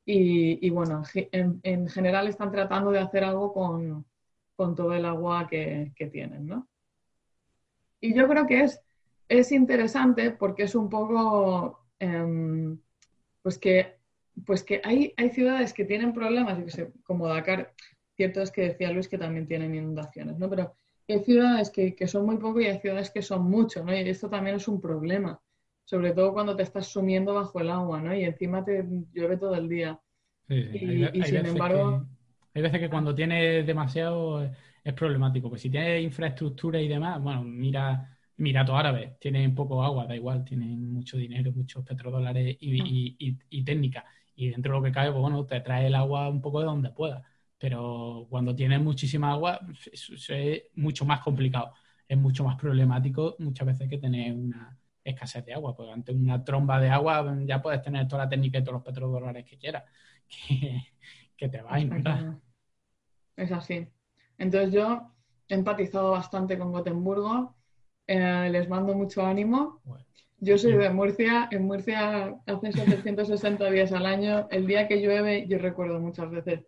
[0.05, 4.05] Y, bueno, en, general están tratando de hacer algo con,
[4.57, 6.69] todo el agua que, que tienen, ¿no?
[8.01, 8.81] Y yo creo que es
[9.29, 12.79] es interesante porque es un poco, em,
[13.43, 13.97] pues que,
[14.45, 16.59] pues que hay, hay ciudades que tienen problemas,
[17.05, 17.75] como Dakar,
[18.17, 20.49] cierto es que decía Luis que también tienen inundaciones, ¿no?
[20.49, 20.75] Pero
[21.09, 23.95] hay ciudades que, son muy poco y hay ciudades que son mucho, ¿no?
[23.95, 25.41] Y esto también es un problema,
[25.85, 28.15] sobre todo cuando te estás sumiendo bajo el agua, ¿no?
[28.15, 30.01] Y encima te llueve todo el día.
[30.49, 32.07] y, sin embargo...
[32.55, 37.43] hay veces que cuando tienes demasiado es problemático, pues si tienes infraestructura y demás, bueno,
[37.43, 43.17] mira Mirato Árabe, tienen poco agua, da igual, tienen mucho dinero, muchos petrodólares y,
[43.51, 44.05] y, técnica.
[44.35, 46.67] Y dentro de lo que cae, pues bueno, te trae el agua un poco de
[46.67, 47.25] donde pueda.
[47.59, 49.61] Pero cuando tienes muchísima agua,
[49.93, 51.73] eso, es mucho más complicado.
[52.07, 55.75] Es mucho más problemático muchas veces que tener una escasez de agua.
[55.75, 58.85] Porque ante una tromba de agua ya puedes tener toda la técnica y todos los
[58.85, 59.85] petrodólares que quieras.
[61.37, 62.39] Que, te va a inundar.
[63.37, 63.87] Es así.
[64.39, 65.13] Entonces yo
[65.47, 67.57] he empatizado bastante con Gotemburgo
[68.07, 69.81] eh, les mando mucho ánimo.
[70.39, 74.49] Yo soy de Murcia, en Murcia hace 760 días al año.
[74.51, 76.65] El día que llueve, yo recuerdo muchas veces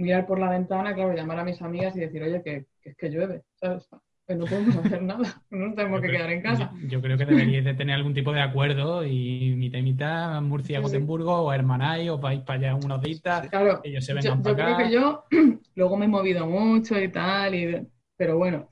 [0.00, 3.10] mirar por la ventana, claro, llamar a mis amigas y decir, oye, que, que, que
[3.10, 3.88] llueve, ¿sabes?
[4.30, 6.70] pues no podemos hacer nada, no nos tenemos que quedar en casa.
[6.86, 10.78] Yo, creo que deberíais de tener algún tipo de acuerdo y mitad y mitad, Murcia,
[10.78, 13.20] Gotemburgo, o Hermanay, o vais para allá unos días,
[13.50, 15.24] claro, ellos se vengan yo, yo creo que yo
[15.74, 17.84] luego me he movido mucho y tal, y,
[18.16, 18.68] pero bueno,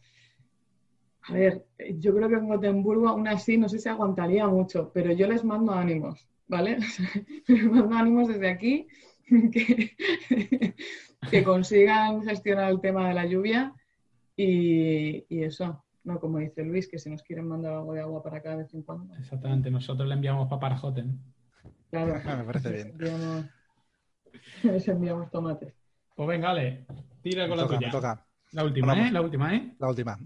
[1.23, 1.65] a ver,
[1.95, 5.43] yo creo que en Gotemburgo aún así no sé si aguantaría mucho, pero yo les
[5.43, 6.79] mando ánimos, ¿vale?
[7.49, 8.87] les mando ánimos desde aquí
[9.53, 9.97] que,
[11.31, 13.73] que consigan gestionar el tema de la lluvia
[14.37, 18.39] y, eso, no como dice Luis, que si nos quieren mandar algo de agua para
[18.39, 19.15] acá de vez en cuando.
[19.17, 21.19] Exactamente, nosotros le enviamos Parajoten.
[21.91, 22.95] Claro, ah, me parece bien.
[24.63, 25.75] Les enviamos, tomates.
[26.15, 26.87] Pues venga, Ale,
[27.23, 27.91] tira con la tuya.
[27.91, 28.25] Toca.
[28.53, 29.11] La última, ¿eh?
[29.11, 29.75] La última, ¿eh?
[29.79, 30.19] La última.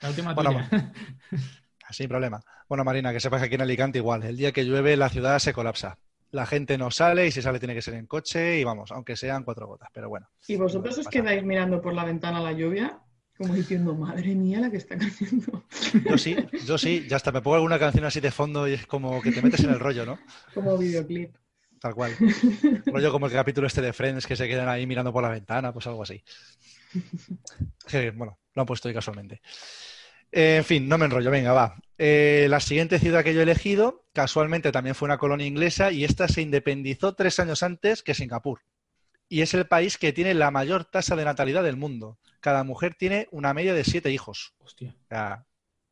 [0.00, 0.68] La última tuya.
[1.90, 2.40] Sin problema.
[2.68, 4.22] Bueno, Marina, que sepas que aquí en Alicante igual.
[4.24, 5.98] El día que llueve la ciudad se colapsa.
[6.34, 9.14] La gente no sale y si sale tiene que ser en coche y vamos, aunque
[9.14, 10.28] sean cuatro gotas, pero bueno.
[10.48, 12.98] ¿Y vosotros os quedáis mirando por la ventana la lluvia?
[13.38, 15.64] Como diciendo, madre mía, la que está cayendo.
[16.04, 17.06] Yo sí, yo sí.
[17.08, 19.62] Ya hasta me pongo alguna canción así de fondo y es como que te metes
[19.62, 20.18] en el rollo, ¿no?
[20.52, 21.36] Como videoclip.
[21.78, 22.16] Tal cual.
[22.86, 25.72] rollo como el capítulo este de Friends que se quedan ahí mirando por la ventana,
[25.72, 26.20] pues algo así.
[28.16, 29.40] bueno, lo han puesto ahí casualmente.
[30.32, 31.76] Eh, en fin, no me enrollo, venga, va.
[31.96, 36.04] Eh, la siguiente ciudad que yo he elegido, casualmente también fue una colonia inglesa y
[36.04, 38.62] esta se independizó tres años antes que Singapur.
[39.28, 42.18] Y es el país que tiene la mayor tasa de natalidad del mundo.
[42.40, 44.54] Cada mujer tiene una media de siete hijos.
[44.58, 44.94] Hostia.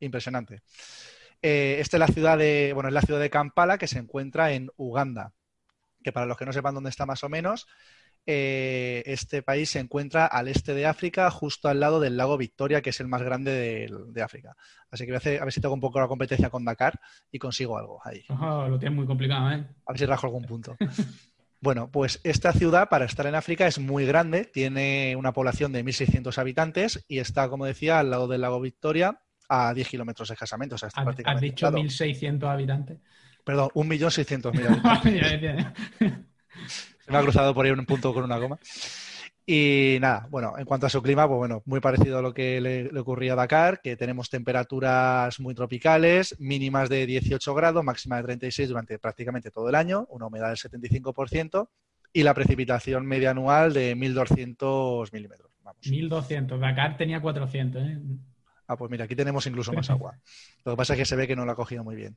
[0.01, 0.63] impresionante.
[1.41, 4.53] Eh, esta es la ciudad de, bueno, es la ciudad de Kampala que se encuentra
[4.53, 5.33] en Uganda.
[6.03, 7.67] Que para los que no sepan dónde está más o menos,
[8.25, 12.81] eh, este país se encuentra al este de África, justo al lado del lago Victoria,
[12.81, 14.57] que es el más grande de, África.
[14.91, 17.01] Así que voy a, ver si tengo un poco la competencia con Dakar
[17.31, 18.25] y consigo algo ahí.
[18.29, 19.65] lo tienes muy complicado, ¿eh?
[19.87, 20.77] A ver si rajo algún punto.
[21.61, 25.85] bueno, pues esta ciudad, para estar en África, es muy grande, tiene una población de
[25.85, 30.77] 1.600 habitantes y está, como decía, al lado del lago Victoria, a 10 kilómetros escasamente.
[30.77, 32.99] O sea, está ¿Has dicho 1.600 habitantes?
[33.45, 36.23] Perdón, 1.600.000 habitantes.
[37.05, 38.59] Se me ha cruzado por ahí un punto con una goma.
[39.45, 42.61] Y nada, bueno, en cuanto a su clima, pues bueno, muy parecido a lo que
[42.61, 48.23] le, ocurría a Dakar, que tenemos temperaturas muy tropicales, mínimas de 18 grados, máxima de
[48.23, 51.69] 36 durante prácticamente todo el año, una humedad del 75%
[52.13, 55.51] y la precipitación media anual de 1.200 milímetros.
[55.83, 57.83] 1.200, Dakar tenía 400.
[57.83, 57.99] ¿eh?
[58.69, 60.19] Ah, pues mira, aquí tenemos incluso más agua.
[60.65, 62.17] Lo que pasa es que se ve que no lo ha cogido muy bien.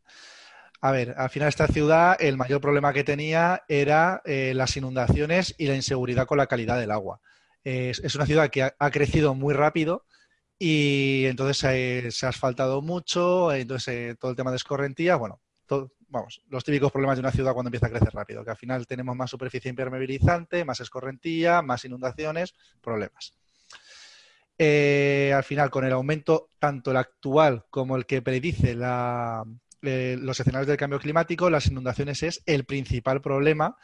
[0.82, 5.56] A ver, al final esta ciudad el mayor problema que tenía era eh, las inundaciones
[5.58, 7.22] y la inseguridad con la calidad del agua.
[7.64, 10.06] es, una ciudad que ha, crecido muy rápido
[10.60, 15.42] y entonces se ha asfaltado mucho, entonces eh, todo el tema de escorrentía, bueno,
[16.08, 18.88] vamos, los típicos problemas de una ciudad cuando empieza a crecer rápido, que al final
[18.88, 23.34] tenemos más superficie impermeabilizante, más escorrentía, más inundaciones, problemas.
[24.58, 29.44] Eh, al final, con el aumento tanto el actual como el que predice la,
[29.86, 33.76] los escenarios del cambio climático, las inundaciones es el principal problema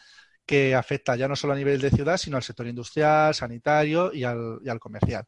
[0.45, 4.23] que afecta ya no solo a nivel de ciudad, sino al sector industrial, sanitario y
[4.23, 5.25] al, comercial.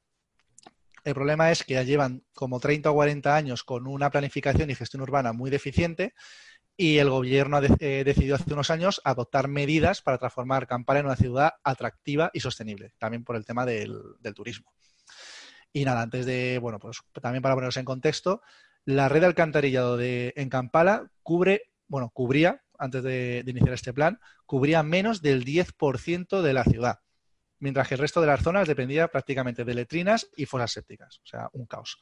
[1.04, 4.76] El problema es que ya llevan como 30 o 40 años con una planificación y
[4.76, 6.14] gestión urbana muy deficiente
[6.76, 11.06] y el gobierno ha eh, decidido hace unos años adoptar medidas para transformar Kampala en
[11.06, 14.74] una ciudad atractiva y sostenible, también por el tema del, del turismo.
[15.72, 18.42] Y nada, antes de, bueno, pues también para ponernos en contexto,
[18.86, 24.20] la red de alcantarillado de, en Kampala cubre, bueno, cubría, antes de, iniciar este plan,
[24.46, 27.00] cubría menos del 10% de la ciudad,
[27.60, 31.26] mientras que el resto de las zonas dependía prácticamente de letrinas y fosas sépticas, o
[31.26, 32.00] sea, un caos.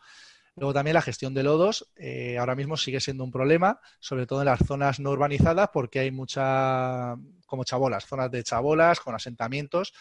[0.56, 4.42] Luego también la gestión de lodos eh, ahora mismo sigue siendo un problema, sobre todo
[4.42, 7.16] en las zonas no urbanizadas, porque hay mucha,
[7.46, 9.94] como chabolas, zonas de chabolas con asentamientos,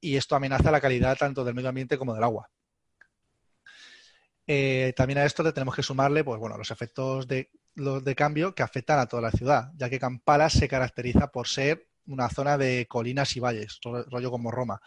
[0.00, 2.48] y esto amenaza la calidad tanto del medio ambiente como del agua.
[4.46, 8.54] Eh, también a esto tenemos que sumarle pues, bueno, los efectos de, los de cambio
[8.54, 12.58] que afectan a toda la ciudad, ya que Kampala se caracteriza por ser una zona
[12.58, 14.80] de colinas y valles, rollo como Roma,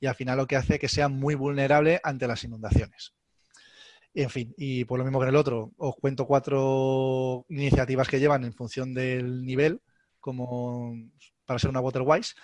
[0.00, 3.14] y al final lo que hace que sea muy vulnerable ante las inundaciones.
[4.14, 8.18] En fin, y por lo mismo que en el otro, os cuento cuatro iniciativas que
[8.18, 9.82] llevan en función del nivel,
[10.20, 10.94] como
[11.44, 12.34] para ser una Waterwise.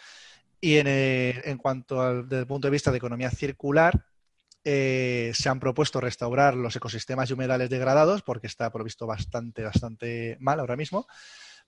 [0.61, 4.05] Y en, en cuanto al desde el punto de vista de economía circular,
[4.65, 10.37] eh, se han propuesto restaurar los ecosistemas y humedales degradados porque está provisto bastante, bastante
[10.41, 11.07] mal ahora mismo.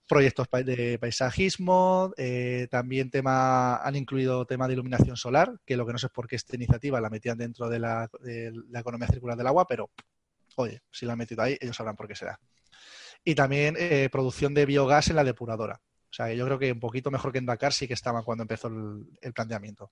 [0.06, 5.92] Proyectos de paisajismo, eh, también tema, han incluido tema de iluminación solar, que lo que
[5.92, 8.10] no sé es por qué esta iniciativa la metían dentro de la,
[8.74, 9.90] economía circular del agua, pero
[10.56, 12.38] oye, si la han metido ahí, ellos sabrán por qué será.
[13.24, 15.80] Y también eh, producción de biogás en la depuradora.
[16.10, 18.42] O sea, yo creo que un poquito mejor que en Dakar sí que estaba cuando
[18.42, 19.90] empezó el planteamiento.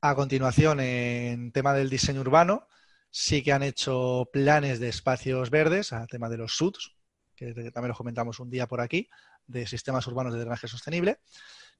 [0.00, 2.68] A continuación, en tema del diseño urbano,
[3.10, 6.94] Sí que han hecho planes de espacios verdes, al tema de los SUDs,
[7.34, 9.08] que también lo comentamos un día por aquí,
[9.46, 11.20] de sistemas urbanos de drenaje sostenible.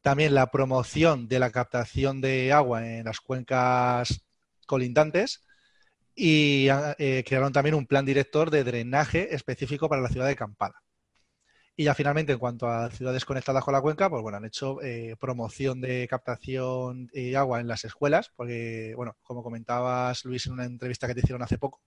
[0.00, 4.24] También la promoción de la captación de agua en las cuencas
[4.66, 5.44] colindantes
[6.14, 10.82] y eh, crearon también un plan director de drenaje específico para la ciudad de Kampala.
[11.80, 14.82] Y ya finalmente, en cuanto a ciudades conectadas con la cuenca, pues bueno, han hecho
[14.82, 20.54] eh, promoción de captación de agua en las escuelas, porque, bueno, como comentabas, Luis, en
[20.54, 21.80] una entrevista que te hicieron hace poco,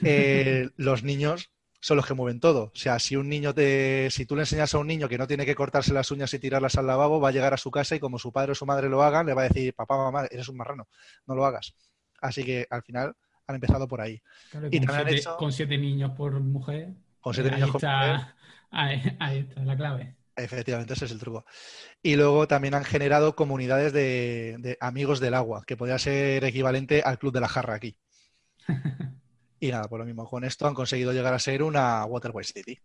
[0.04, 1.50] eh, los niños
[1.80, 2.70] son los que mueven todo.
[2.72, 5.26] O sea, si un niño te, si tú le enseñas a un niño que no
[5.26, 7.96] tiene que cortarse las uñas y tirarlas al lavabo, va a llegar a su casa
[7.96, 10.28] y como su padre o su madre lo hagan, le va a decir, papá, mamá,
[10.30, 10.86] eres un marrano,
[11.26, 11.74] no lo hagas.
[12.20, 13.16] Así que al final
[13.48, 14.22] han empezado por ahí.
[14.70, 16.94] y con, siete, con siete niños por mujer.
[17.20, 18.20] Con siete niños por mujer
[18.70, 20.16] Ahí, está la clave.
[20.36, 21.44] Efectivamente, ese es el truco.
[22.02, 27.18] Y luego también han generado comunidades de, amigos del agua, que podría ser equivalente al
[27.18, 27.96] Club de la Jarra aquí.
[29.60, 32.78] y nada, por lo mismo, con esto han conseguido llegar a ser una Waterway City.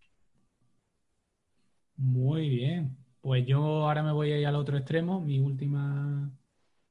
[1.98, 2.98] Muy bien.
[3.22, 6.32] Pues yo ahora me voy a ir al otro extremo, mi última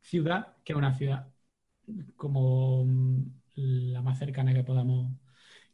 [0.00, 1.28] ciudad, que es una ciudad
[2.16, 2.86] como
[3.54, 5.10] la más cercana que podamos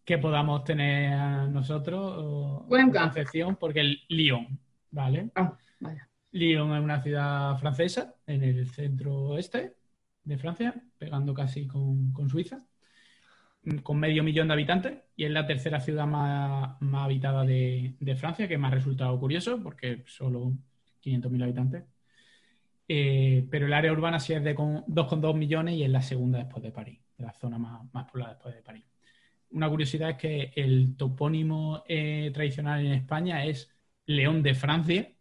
[0.09, 4.59] que podamos tener nosotros en Concepción, porque el Lyon,
[4.91, 5.31] ¿vale?
[5.35, 5.55] Ah,
[6.31, 9.75] Lyon es una ciudad francesa en el centro oeste
[10.25, 12.65] de Francia, pegando casi con, Suiza,
[13.83, 18.57] con medio millón de habitantes, y es la tercera ciudad más, habitada de, Francia, que
[18.57, 20.55] me ha resultado curioso, porque solo
[21.03, 21.85] 500.000 habitantes.
[22.89, 26.63] Eh, pero el área urbana sí es de 2,2 millones y es la segunda después
[26.63, 28.88] de París, la zona más, más poblada después de París
[29.51, 33.71] una curiosidad es que el topónimo eh, tradicional en España es
[34.07, 35.13] León de Francia,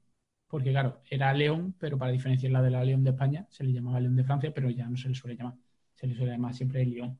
[0.47, 3.99] porque claro, era León, pero para diferenciarla de la León de España, se le llamaba
[3.99, 5.55] León de Francia, pero ya no se le suele llamar,
[5.95, 7.19] se le suele llamar siempre León.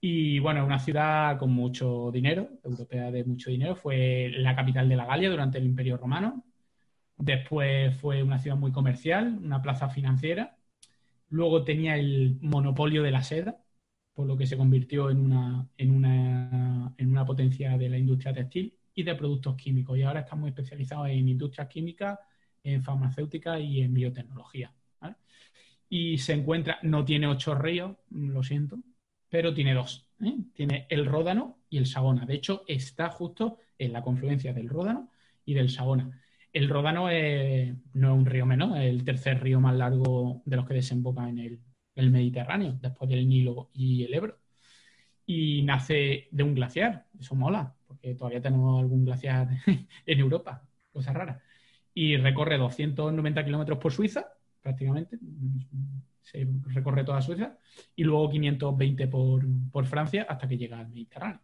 [0.00, 4.96] Y bueno, una ciudad con mucho dinero, europea de mucho dinero, fue la capital de
[4.96, 6.44] la Galia durante el Imperio Romano.
[7.16, 10.56] Después fue una ciudad muy comercial, una plaza financiera.
[11.28, 13.59] Luego tenía el monopolio de la seda,
[14.24, 18.74] lo que se convirtió en una, en una, en una potencia de la industria textil
[18.94, 19.98] y de productos químicos.
[19.98, 22.18] Y ahora está muy especializado en industrias químicas,
[22.62, 24.72] en farmacéutica y en biotecnología.
[25.92, 28.78] Y se encuentra, no tiene ocho ríos, lo siento,
[29.28, 30.06] pero tiene dos.
[30.24, 30.36] ¿eh?
[30.54, 32.24] Tiene el Ródano y el Sagona.
[32.26, 35.10] De hecho, está justo en la confluencia del Ródano
[35.44, 36.20] y del Sagona.
[36.52, 40.66] El Ródano no es un río menor, es el tercer río más largo de los
[40.66, 41.60] que desemboca en el,
[41.94, 44.38] el Mediterráneo, después del Nilo y el Ebro.
[45.26, 49.48] Y nace de un glaciar, eso mola, porque todavía tenemos algún glaciar
[50.06, 51.42] en Europa, cosa rara.
[51.94, 54.26] Y recorre 290 kilómetros por Suiza,
[54.62, 55.18] prácticamente,
[56.22, 57.58] se recorre toda Suiza,
[57.96, 61.40] y luego 520 por, Francia hasta que llega al Mediterráneo.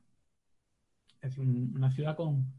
[1.21, 1.45] Es decir,
[1.75, 2.53] una ciudad con,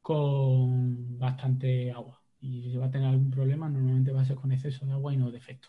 [0.00, 2.22] con bastante agua.
[2.40, 5.12] Y si va a tener algún problema, normalmente va a ser con exceso de agua
[5.14, 5.68] y no defecto.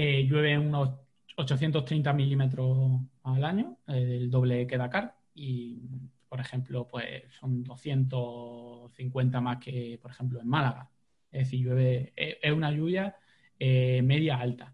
[0.00, 0.90] Eh, llueve unos
[1.36, 5.80] 830 milímetros al año, el doble que Dakar, y
[6.28, 10.88] por ejemplo, pues son 250 más que, por ejemplo, en Málaga.
[11.32, 13.16] Es decir, llueve, es una lluvia
[13.58, 14.72] eh, media alta.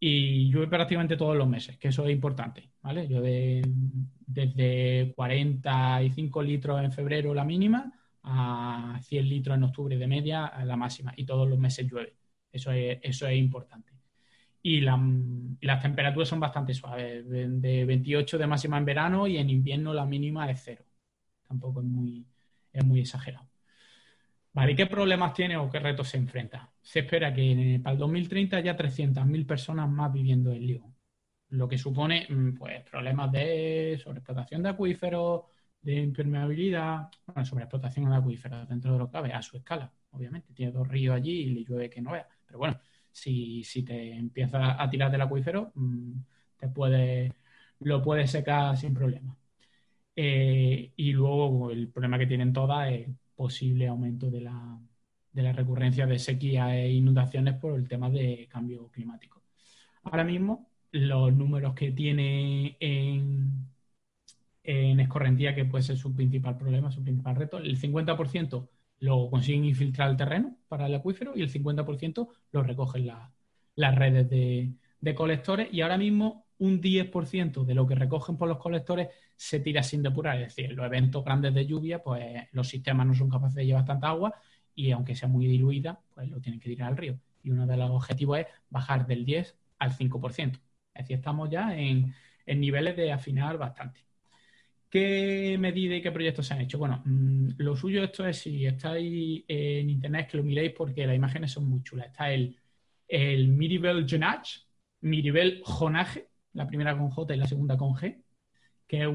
[0.00, 3.06] Y llueve prácticamente todos los meses, que eso es importante, ¿vale?
[3.08, 3.62] Llueve
[4.26, 7.92] desde 45 litros en febrero la mínima
[8.22, 12.16] a 100 litros en octubre de media la máxima, y todos los meses llueve.
[12.52, 13.95] Eso eso es importante
[14.66, 19.94] y, las temperaturas son bastante suaves, de, 28 de máxima en verano y en invierno
[19.94, 20.84] la mínima es cero.
[21.46, 22.26] Tampoco es muy,
[22.72, 23.48] es muy exagerado.
[24.52, 26.72] Vale, ¿qué problemas tiene o qué retos se enfrenta?
[26.82, 30.96] Se espera que para el 2030 haya 300.000 personas más viviendo en Lyon,
[31.50, 35.44] lo que supone mm, pues, problemas de sobreexplotación de acuíferos,
[35.80, 40.52] de impermeabilidad, bueno, sobreexplotación de acuíferos dentro de lo que a su escala, obviamente.
[40.52, 42.26] Tiene dos ríos allí y le llueve que no vea.
[42.46, 42.80] Pero bueno,
[43.16, 46.12] si, si te empiezas a tirar del acuífero, mm,
[46.58, 47.32] te puede,
[47.80, 49.36] lo puedes secar sin problema.
[50.16, 54.80] Eh, y luego el problema que tienen todas es posible aumento de la,
[55.32, 59.42] de la recurrencia de sequía e inundaciones por el tema de cambio climático.
[60.04, 63.66] Ahora mismo, los números que tiene en,
[64.64, 68.68] en escorrentía, que puede ser su principal problema, su principal reto, el 50%
[69.00, 73.10] lo consiguen infiltrar el terreno para el acuífero y el 50% lo recogen
[73.74, 74.74] las redes de,
[75.14, 79.82] colectores y ahora mismo un 10% de lo que recogen por los colectores se tira
[79.82, 80.40] sin depurar.
[80.40, 83.84] Es decir, los eventos grandes de lluvia, pues los sistemas no son capaces de llevar
[83.84, 84.34] tanta agua
[84.74, 87.20] y aunque sea muy diluida, pues lo tienen que tirar al río.
[87.42, 90.60] Y uno de los objetivos es bajar del 10 al 5%.
[90.94, 92.14] Es decir, estamos ya en
[92.46, 94.06] niveles de afinar bastante.
[94.88, 96.78] ¿Qué medidas y qué proyectos se han hecho?
[96.78, 101.16] Bueno, mm, lo suyo esto es si estáis en internet que lo miréis porque las
[101.16, 102.06] imágenes son muy chulas.
[102.06, 102.56] Está el,
[103.08, 104.60] el Miribel Jonage,
[105.00, 108.22] Miribel Jonage, la primera con J y la segunda con G,
[108.86, 109.08] que es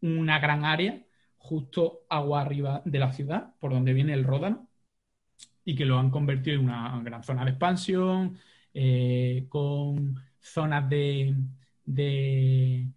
[0.00, 1.02] una gran área
[1.38, 4.68] justo agua arriba de la ciudad, por donde viene el Ródano,
[5.64, 8.38] y que lo han convertido en una gran zona de expansión,
[8.74, 11.34] eh, con zonas de,
[11.84, 12.88] de,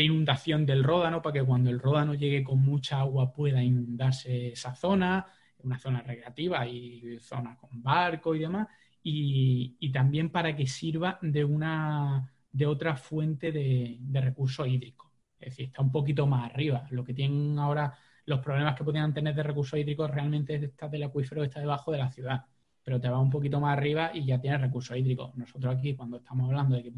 [0.00, 4.74] inundación del Ródano, para que cuando el Ródano llegue con mucha agua pueda inundarse esa
[4.74, 5.26] zona,
[5.58, 8.68] una zona recreativa y zonas con barco y demás,
[9.02, 15.10] y, también para que sirva de una de otra fuente de, de recursos hídricos.
[15.38, 16.86] Es decir, está un poquito más arriba.
[16.90, 17.94] Lo que tienen ahora,
[18.26, 21.98] los problemas que podían tener de recursos hídricos realmente está del acuífero, está debajo de
[21.98, 22.44] la ciudad.
[22.84, 25.34] Pero te va un poquito más arriba y ya tienes recursos hídricos.
[25.36, 26.92] Nosotros aquí, cuando estamos hablando de que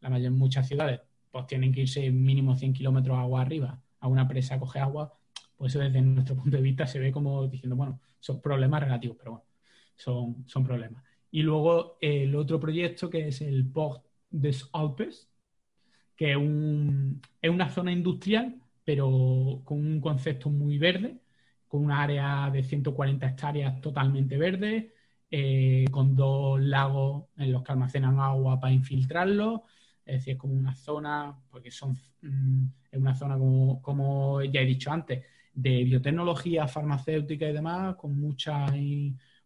[0.00, 1.00] la mayor, muchas ciudades
[1.30, 5.12] pues tienen que irse mínimo 100 kilómetros agua arriba a una presa a coger agua,
[5.56, 9.16] pues eso desde nuestro punto de vista se ve como diciendo, bueno, son problemas relativos,
[9.18, 9.46] pero bueno,
[9.96, 11.02] son, son problemas.
[11.30, 15.28] Y luego el otro proyecto que es el Port des Alpes,
[16.16, 21.20] que es una zona industrial, pero con un concepto muy verde,
[21.68, 24.94] con una área de 140 hectáreas totalmente verde,
[25.30, 29.64] eh, con dos lagos en los que almacenan agua para infiltrarlo.
[30.08, 34.60] Es decir, es como una zona, porque son, mm, es una zona, como, como, ya
[34.60, 38.66] he dicho antes, de biotecnología farmacéutica y demás, con mucha,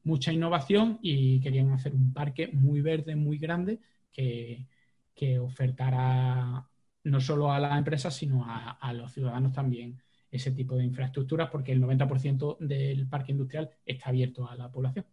[0.04, 3.80] mucha innovación y querían hacer un parque muy verde, muy grande,
[4.12, 4.66] que,
[5.14, 6.66] que ofertará
[7.04, 10.00] no solo a las empresas, sino a, los ciudadanos también
[10.30, 15.04] ese tipo de infraestructuras, porque el 90% del parque industrial está abierto a la población.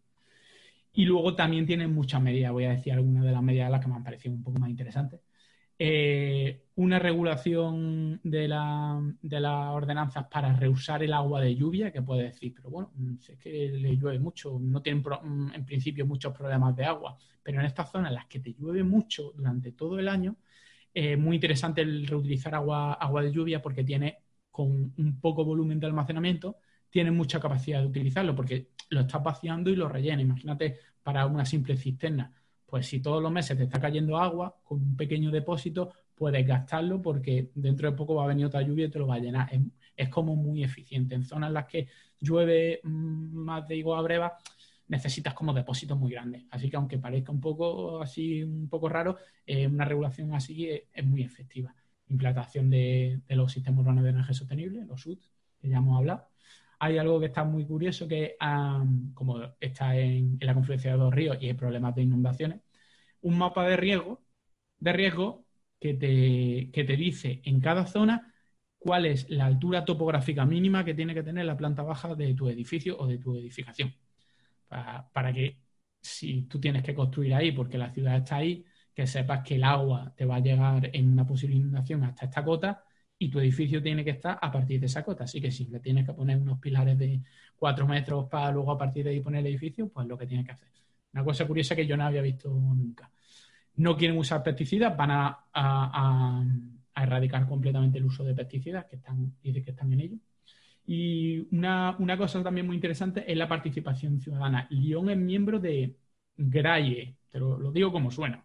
[0.93, 3.87] Y luego también tienen muchas medidas, voy a decir algunas de las medidas las que
[3.87, 5.19] me han parecido un poco más interesantes.
[5.81, 12.01] Eh, una regulación de, la, de, las ordenanzas para reusar el agua de lluvia, que
[12.01, 12.91] puede decir, pero bueno,
[13.27, 15.03] es que le llueve mucho, no tienen
[15.53, 18.83] en principio muchos problemas de agua, pero en estas zonas en las que te llueve
[18.83, 20.37] mucho durante todo el año,
[20.93, 24.19] es muy interesante el reutilizar agua, agua de lluvia porque tiene
[24.51, 26.57] con un poco volumen de almacenamiento,
[26.89, 30.21] tiene mucha capacidad de utilizarlo porque lo estás vaciando y lo rellena.
[30.21, 32.33] Imagínate para una simple cisterna.
[32.69, 37.01] Pues si todos los meses te está cayendo agua, con un pequeño depósito puedes gastarlo
[37.01, 39.49] porque dentro de poco va a venir otra lluvia y te lo va a llenar.
[39.95, 41.15] Es, como muy eficiente.
[41.15, 41.87] En zonas en las que
[42.19, 44.37] llueve mm, más de igual a breva,
[44.89, 46.45] necesitas como depósitos muy grandes.
[46.51, 51.05] Así que aunque parezca un poco así, un poco raro, eh, una regulación así es,
[51.05, 51.73] muy efectiva.
[52.09, 55.21] Implantación de, los sistemas urbanos de energía sostenible, los SUT,
[55.59, 56.27] que ya hemos hablado.
[56.79, 58.35] Hay algo que está muy curioso que,
[59.13, 62.61] como está en, la confluencia de dos ríos y hay problemas de inundaciones,
[63.21, 64.23] un mapa de riesgo,
[64.79, 65.45] de riesgo
[65.79, 68.33] que te, que te dice en cada zona
[68.77, 72.49] cuál es la altura topográfica mínima que tiene que tener la planta baja de tu
[72.49, 73.93] edificio o de tu edificación.
[74.67, 75.61] Para, que
[76.01, 79.63] si tú tienes que construir ahí porque la ciudad está ahí, que sepas que el
[79.63, 82.85] agua te va a llegar en una posible inundación hasta esta cota
[83.21, 85.25] y tu edificio tiene que estar a partir de esa cota.
[85.25, 87.21] Así que si le tienes que poner unos pilares de
[87.57, 90.45] cuatro metros para luego a partir de ahí poner el edificio, pues lo que tienes
[90.45, 90.69] que hacer.
[91.13, 93.11] Una cosa curiosa que yo no había visto nunca.
[93.75, 96.45] No quieren usar pesticidas, van a,
[96.95, 100.17] erradicar completamente el uso de pesticidas que están, dice que están en ello.
[100.85, 104.67] Y una, cosa también muy interesante es la participación ciudadana.
[104.69, 105.95] Lyon es miembro de
[106.35, 108.43] GRAIE, te lo, digo como suena,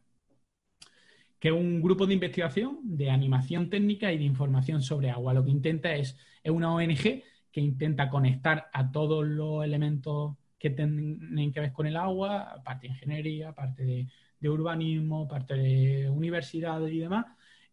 [1.38, 5.34] que es un grupo de investigación de animación técnica y de información sobre agua.
[5.34, 7.22] Lo que intenta es, es una ONG
[7.52, 12.86] que intenta conectar a todos los elementos que tienen que ver con el agua, parte
[12.86, 17.26] de ingeniería, parte de, urbanismo, parte de universidades y demás,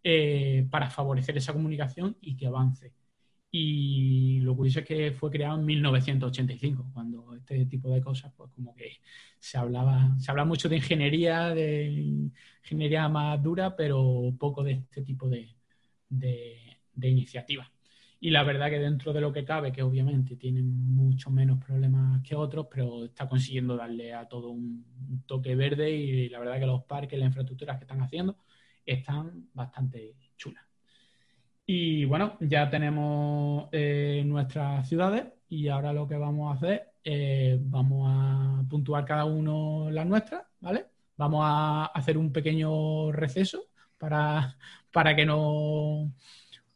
[0.04, 2.94] eh, para favorecer esa comunicación y que avance.
[3.54, 8.50] Y lo curioso es que fue creado en 1985, cuando este tipo de cosas, pues
[8.52, 9.00] como que
[9.40, 11.86] se hablaba, se habla mucho de ingeniería, de
[12.64, 15.54] ingeniería más dura, pero poco de este tipo de,
[16.10, 17.68] de, iniciativas.
[18.22, 22.22] Y la verdad que dentro de lo que cabe, que obviamente tienen mucho menos problemas
[22.22, 26.68] que otros, pero está consiguiendo darle a todo un toque verde y la verdad que
[26.68, 28.38] los parques, las infraestructuras que están haciendo
[28.86, 30.71] están bastante chulas.
[31.66, 37.58] Y bueno, ya tenemos eh, nuestras ciudades y ahora lo que vamos a hacer es
[37.70, 40.88] vamos a puntuar cada uno las nuestras, ¿vale?
[41.18, 44.58] Vamos a hacer un pequeño receso para,
[44.92, 46.14] para que no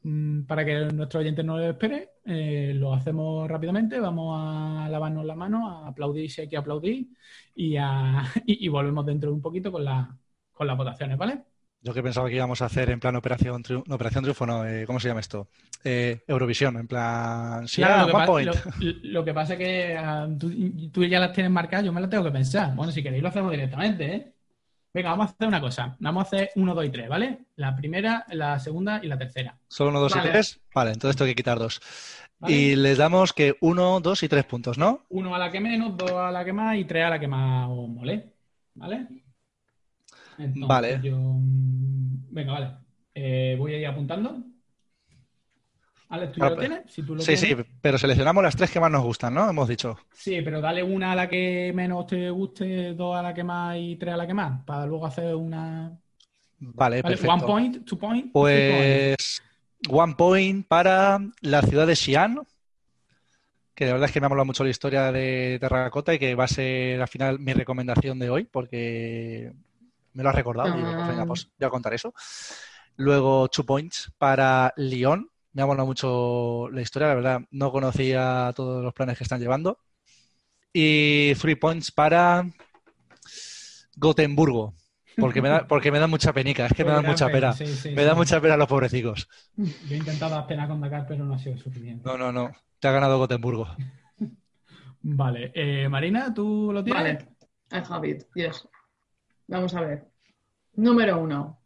[0.04, 2.08] mm, para que nuestros oyentes no lo esperen.
[2.26, 7.08] Eh, lo hacemos rápidamente, vamos a lavarnos las manos, a aplaudir si hay que aplaudir
[7.56, 10.18] y, a, y, volvemos dentro de un poquito con, la,
[10.54, 11.44] con las votaciones, ¿vale?
[11.86, 14.66] Yo que pensaba que íbamos a hacer en plan Operación Triunfo, no, Operación Triunfo, no,
[14.66, 15.50] eh, ¿cómo se llama esto?
[15.84, 17.68] Eh, Eurovisión, en plan...
[17.68, 18.56] Sí, claro, lo, que point.
[19.04, 22.24] Lo, que pasa es que uh, tú, ya las tienes marcadas, yo me las tengo
[22.24, 22.74] que pensar.
[22.74, 24.34] Bueno, si queréis lo hacemos directamente, ¿eh?
[24.92, 25.96] Venga, vamos a hacer una cosa.
[26.00, 27.46] Vamos a hacer uno, dos y tres, ¿vale?
[27.58, 29.56] La primera, la segunda y la tercera.
[29.68, 30.60] ¿Solo uno, dos y tres?
[30.74, 31.82] Vale, entonces tengo que quitar dos.
[32.48, 35.06] Y les damos que uno, dos y tres puntos, ¿no?
[35.10, 37.28] Uno a la que menos, dos a la que más y tres a la que
[37.28, 38.34] más os mole.
[38.74, 39.25] ¿Vale?
[40.38, 41.00] Vale.
[41.00, 42.72] Venga, vale.
[43.14, 44.44] Eh, voy a ir apuntando.
[46.10, 46.80] Alex, ¿tú lo tienes?
[47.20, 49.50] sí, sí, pero seleccionamos las tres que más nos gustan, ¿no?
[49.50, 49.98] Hemos dicho.
[50.14, 53.78] Sí, pero dale una a la que menos te guste, dos a la que más
[53.78, 55.98] y tres a la que más, para luego hacer una...
[56.60, 57.34] Vale, perfecto.
[57.34, 58.32] One point, two point.
[58.32, 59.42] Pues
[59.90, 62.42] one point para la ciudad de Xi'an,
[63.74, 66.36] que de verdad es que me ha molado mucho la historia de Terracota y que
[66.36, 69.54] va a ser al final mi recomendación de hoy, porque
[70.16, 72.13] me lo has recordado y venga, pues voy a contar eso.
[72.95, 75.30] Luego, Two Points para Lyon.
[75.51, 77.41] Me ha molado mucho la historia, la verdad.
[77.51, 79.78] No conocía todos los planes que están llevando.
[80.74, 82.45] Y Three Points para
[83.97, 84.74] Gotemburgo.
[85.18, 87.53] Porque me da, porque me da mucha penica, es que me da mucha pena.
[87.93, 89.28] me da mucha pena los pobrecicos.
[89.55, 92.03] Yo he intentado dar pena con Dakar, pero no ha sido suficiente.
[92.05, 92.51] No, no, no.
[92.80, 93.68] Te ha ganado Gotemburgo.
[95.01, 95.51] vale.
[95.53, 97.26] Eh, Marina, ¿tú lo tienes?
[97.26, 97.36] Vale.
[97.72, 98.68] I have it, yes.
[99.48, 100.08] Vamos a ver.
[100.74, 101.62] Número uno,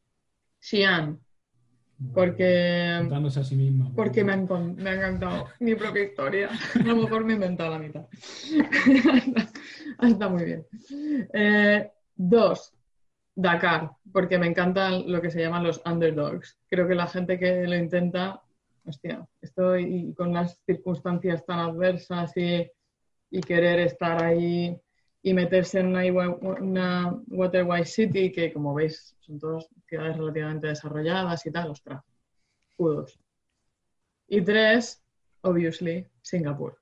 [0.59, 1.19] Xi'an.
[2.13, 6.49] Porque, a sí misma, porque me, ha encantado mi propia historia.
[6.75, 8.07] A lo mejor me he inventado la mitad.
[10.01, 10.65] Está muy bien.
[11.34, 12.73] Eh, dos,
[13.36, 16.57] Dakar, porque me encantan lo que se llaman los underdogs.
[16.69, 18.41] Creo que la gente que lo intenta,
[18.86, 22.65] hostia, estoy con las circunstancias tan adversas y,
[23.30, 24.80] y querer estar ahí
[25.22, 31.45] y meterse en una, una Waterwise City que, como veis, son todas ciudades relativamente desarrolladas
[31.45, 32.03] y tal, ostras,
[32.78, 33.20] kudos.
[34.28, 35.03] Y tres,
[35.41, 36.78] obviously, Singapur.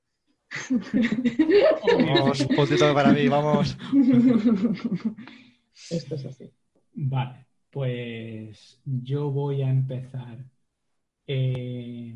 [1.84, 3.78] Vamos, un puntito para mí, vamos.
[5.90, 6.52] Esto es así.
[6.94, 10.38] Vale, pues yo voy a empezar.
[11.26, 12.16] Eh,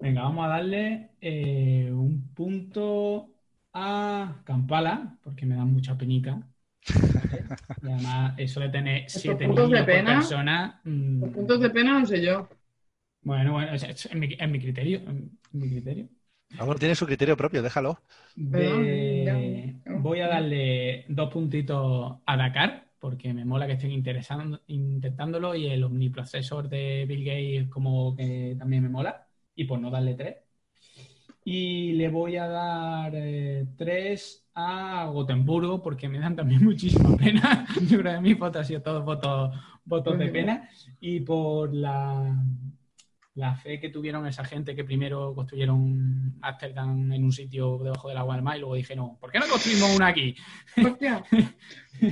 [0.00, 3.37] venga, vamos a darle eh, un punto
[3.72, 6.40] a Kampala, porque me da mucha penica.
[7.82, 10.80] Y además, eso de tener siete niños de pena, por persona.
[10.84, 12.48] Mm, puntos de pena no sé yo.
[13.22, 14.28] Bueno, bueno, es, mi,
[14.60, 14.98] criterio.
[15.06, 16.08] En mi criterio.
[16.58, 18.00] Amor, tiene su criterio propio, déjalo.
[18.36, 25.84] Voy a darle dos puntitos a Dakar, porque me mola que estén intentándolo y el
[25.84, 29.26] omniprocesor de Bill Gates como que también me mola.
[29.54, 30.36] Y por no darle tres,
[31.50, 37.66] y le voy a dar eh, tres a Gotemburgo porque me dan también muchísima pena.
[37.88, 40.68] Yo creo que mi foto ha sido todos votos, votos de pena.
[41.00, 42.36] Y por la,
[43.34, 48.18] la fe que tuvieron esa gente que primero construyeron Amsterdam en un sitio debajo del
[48.18, 50.36] agua del mar y luego dijeron, ¿por qué no construimos una aquí?
[50.84, 51.24] Hostia.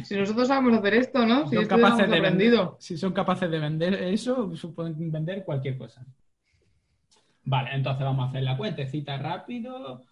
[0.03, 1.47] si nosotros sabemos hacer esto, ¿no?
[1.47, 6.07] Si, son capaces de vender, si son capaces de vender eso, pueden vender cualquier cosa.
[7.47, 10.03] Vale, entonces vamos a hacer la cuentecita rápido.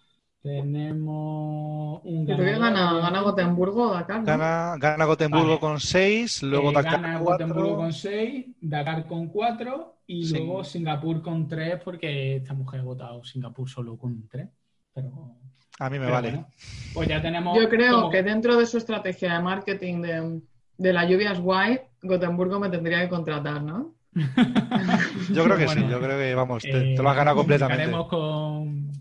[0.41, 2.59] Tenemos un ganador.
[2.59, 4.23] Gana, gana Gotemburgo Dakar.
[4.23, 9.97] Gana, gana Gotemburgo con 6, luego eh, Dakar gana Gotemburgo con 6, Dakar con 4
[10.07, 14.47] y luego Singapur con 3 porque esta mujer ha votado Singapur solo con 3.
[14.93, 15.35] Pero,
[15.79, 16.45] a mí me vale.
[16.93, 17.57] pues ya tenemos.
[17.59, 20.41] Yo creo que dentro de su estrategia de marketing de,
[20.77, 23.94] de la lluvia es guay, Gotemburgo me tendría que contratar, ¿no?
[25.33, 27.91] yo creo que sí, yo creo que vamos, te, lo has ganado completamente.
[28.07, 28.91] Con,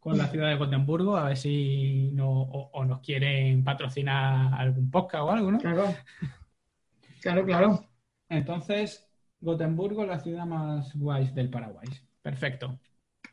[0.00, 5.22] con la ciudad de Gotemburgo a ver si no, o, nos quieren patrocinar algún podcast
[5.22, 5.58] o algo, ¿no?
[5.58, 5.94] Claro,
[7.20, 7.84] claro, claro.
[8.28, 9.08] Entonces,
[9.40, 11.88] Gotemburgo, la ciudad más guay del Paraguay.
[12.20, 12.80] Perfecto.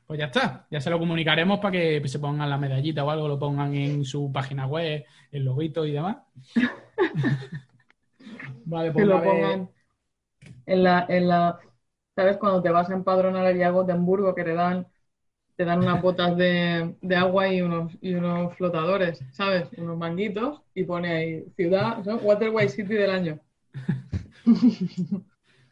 [0.05, 3.27] Pues ya está, ya se lo comunicaremos para que se pongan la medallita o algo,
[3.27, 6.17] lo pongan en su página web, el loguito y demás.
[8.65, 9.69] vale, pues que lo pongan
[10.65, 11.59] en la, en la,
[12.15, 12.37] ¿sabes?
[12.37, 14.87] Cuando te vas a empadronar allí a Gotemburgo que te dan,
[15.57, 19.69] te dan unas botas de, de agua y unos, y unos flotadores, ¿sabes?
[19.77, 23.41] Unos manguitos y pone ahí ciudad, Waterway City del año.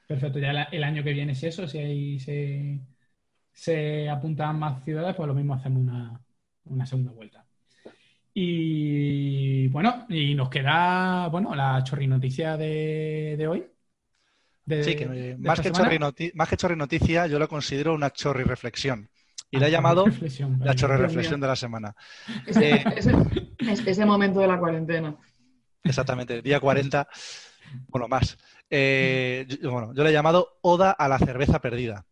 [0.07, 2.81] Perfecto, ya el año que viene si eso, si ahí se,
[3.53, 6.21] se apuntan más ciudades, pues lo mismo hacemos una,
[6.65, 7.45] una segunda vuelta.
[8.33, 13.67] Y bueno, y nos queda, bueno, la chorrinoticia de, de hoy,
[14.69, 15.99] sí, que más, que chorri
[16.33, 19.09] más que chorri noticia, yo lo considero una chorri reflexión.
[19.51, 20.05] Y la he ah, llamado
[20.59, 21.95] la chorri reflexión de la semana.
[22.45, 22.83] Ese,
[23.85, 25.15] ese, momento de la cuarentena.
[25.83, 27.07] Exactamente, día 40.
[27.87, 28.37] Bueno, más.
[28.69, 32.05] Eh, bueno, yo le he llamado Oda a la cerveza perdida.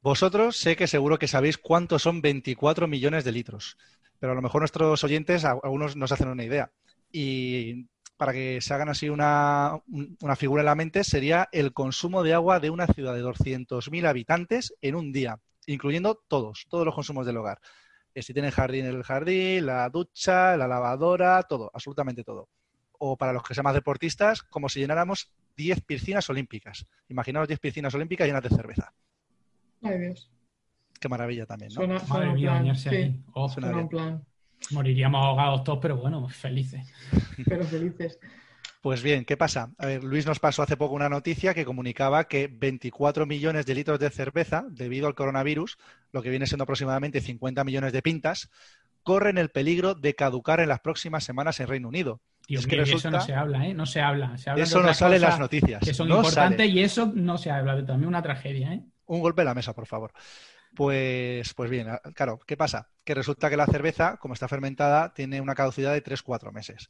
[0.00, 3.76] Vosotros sé que seguro que sabéis cuántos son 24 millones de litros,
[4.18, 6.72] pero a lo mejor nuestros oyentes, algunos nos hacen una idea.
[7.12, 7.86] Y
[8.18, 9.80] para que se hagan así una,
[10.20, 14.06] una, figura en la mente, sería el consumo de agua de una ciudad de 200.000
[14.06, 17.60] habitantes en un día, incluyendo todos, todos los consumos del hogar.
[18.14, 22.48] Eh, si tienen jardín, el jardín, la ducha, la lavadora, todo, absolutamente todo.
[22.98, 26.86] O para los que sean más deportistas, como si llenáramos 10 piscinas olímpicas.
[27.08, 28.92] Imaginaos 10 piscinas olímpicas llenas de cerveza.
[29.82, 30.28] Ay, Dios.
[31.00, 31.76] Qué maravilla también, ¿no?
[31.76, 33.22] Suena, Madre mía, bañarse ahí.
[33.32, 34.24] Oh, suena un plan.
[34.70, 36.92] Moriríamos ahogados todos, pero bueno, felices.
[37.46, 38.18] Pero felices.
[38.80, 39.72] Pues bien, ¿qué pasa?
[39.78, 43.74] A ver, Luis nos pasó hace poco una noticia que comunicaba que 24 millones de
[43.74, 45.78] litros de cerveza, debido al coronavirus,
[46.12, 48.50] lo que viene siendo aproximadamente 50 millones de pintas,
[49.02, 52.20] corren el peligro de caducar en las próximas semanas en Reino Unido.
[52.46, 53.74] Dios es que eso no se habla, ¿eh?
[53.74, 54.36] No se habla.
[54.38, 55.82] Se habla eso no sale en las noticias.
[55.84, 56.70] Que son no importantes sale.
[56.70, 57.84] y eso no se habla.
[57.84, 58.82] También una tragedia, ¿eh?
[59.06, 60.12] Un golpe en la mesa, por favor.
[60.78, 62.88] Pues, pues bien, claro, ¿qué pasa?
[63.02, 66.88] Que resulta que la cerveza, como está fermentada, tiene una caducidad de 3-4 meses.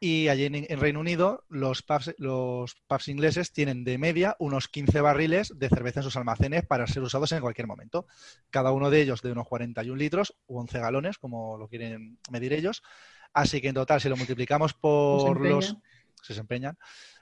[0.00, 4.66] Y allí en, en, Reino Unido, los pubs, los pubs ingleses tienen de media unos
[4.66, 8.08] 15 barriles de cerveza en sus almacenes para ser usados en cualquier momento.
[8.50, 12.52] Cada uno de ellos de unos 41 litros u 11 galones, como lo quieren medir
[12.52, 12.82] ellos.
[13.32, 15.76] Así que en total, si lo multiplicamos por los...
[16.20, 16.76] Se empeñan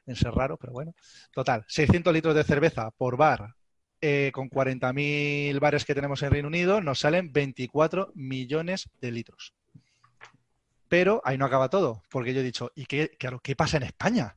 [0.06, 0.94] en ser raro, pero bueno.
[1.32, 3.57] Total, 600 litros de cerveza por bar
[4.01, 9.55] eh, con 40.000 bares que tenemos en Reino Unido, nos salen 24 millones de litros.
[10.88, 13.82] Pero ahí no acaba todo, porque yo he dicho, ¿y qué, claro, qué pasa en
[13.82, 14.36] España?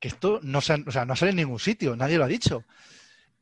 [0.00, 2.64] Que esto no, se, o sea, no sale en ningún sitio, nadie lo ha dicho.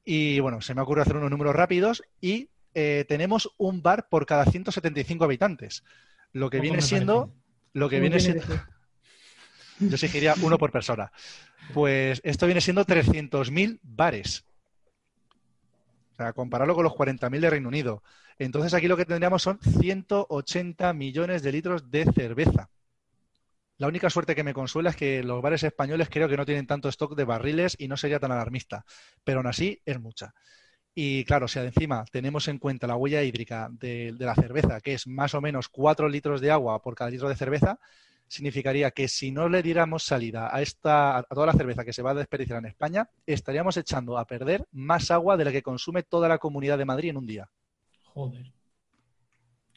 [0.05, 4.27] Y bueno, se me ocurre hacer unos números rápidos y eh, tenemos un bar por
[4.27, 5.85] cada 175 habitantes.
[6.33, 7.27] Lo que viene siendo.
[7.27, 7.43] Parece?
[7.75, 8.45] Lo que viene siendo.
[9.79, 11.13] Yo exigiría uno por persona.
[11.73, 14.45] Pues esto viene siendo 300.000 bares.
[16.13, 18.03] O sea, compararlo con los 40.000 de Reino Unido.
[18.39, 22.71] Entonces aquí lo que tendríamos son 180 millones de litros de cerveza.
[23.79, 26.67] La única suerte que me consuela es que los bares españoles creo que no tienen
[26.67, 28.85] tanto stock de barriles y no sería tan alarmista.
[29.25, 30.35] Pero aún así es mucha.
[30.95, 34.95] Y claro, si encima tenemos en cuenta la huella hídrica de, de, la cerveza, que
[34.95, 37.79] es más o menos 4 litros de agua por cada litro de cerveza,
[38.33, 42.01] significaría que si no le diéramos salida a, esta, a toda la cerveza que se
[42.01, 46.03] va a desperdiciar en España, estaríamos echando a perder más agua de la que consume
[46.03, 47.51] toda la comunidad de Madrid en un día.
[48.05, 48.51] Joder.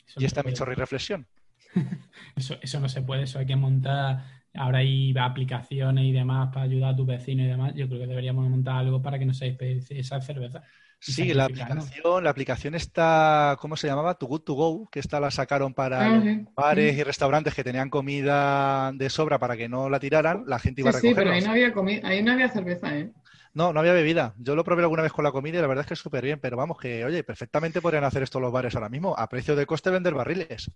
[0.08, 1.28] Eso y esta es mi chorri reflexión.
[2.38, 4.24] eso, eso no se puede, eso hay que montar.
[4.54, 7.74] Ahora hay aplicaciones y demás para ayudar a tu vecino y demás.
[7.76, 10.64] Yo creo que deberíamos montar algo para que no se desperdicie esa cerveza.
[11.12, 14.16] Sí, la aplicación, la aplicación está, ¿cómo se llamaba?
[14.16, 16.48] Too Good To Go, que esta la sacaron para uh -huh.
[16.56, 20.82] bares y restaurantes que tenían comida de sobra para que no la tiraran, la gente
[20.82, 21.22] iba sí, a recogerla.
[21.22, 23.12] Sí, pero ahí no había comida, ahí no había cerveza, ¿eh?
[23.54, 24.34] No, no había bebida.
[24.38, 26.24] Yo lo probé alguna vez con la comida y la verdad es que es súper
[26.24, 29.56] bien, pero vamos, que oye, perfectamente podrían hacer esto los bares ahora mismo, a precio
[29.56, 30.72] de coste vender barriles.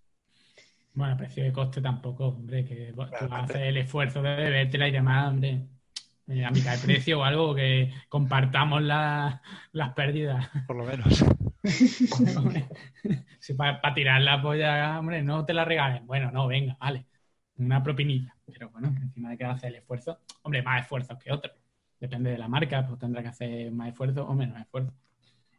[0.93, 4.91] Bueno, a precio de coste tampoco, hombre, que tú hacer el esfuerzo de bebértela y
[4.91, 5.67] demás, hombre
[6.29, 10.47] a mitad de precio o algo que compartamos la, las pérdidas.
[10.67, 11.25] Por lo menos.
[13.39, 16.05] si para pa tirar la polla, hombre, no te la regalen.
[16.05, 17.05] Bueno, no, venga, vale.
[17.57, 18.35] Una propinita.
[18.45, 21.55] Pero bueno, encima de que hacer el esfuerzo, hombre, más esfuerzos que otros.
[21.99, 24.93] Depende de la marca, pues tendrá que hacer más esfuerzo o menos esfuerzo.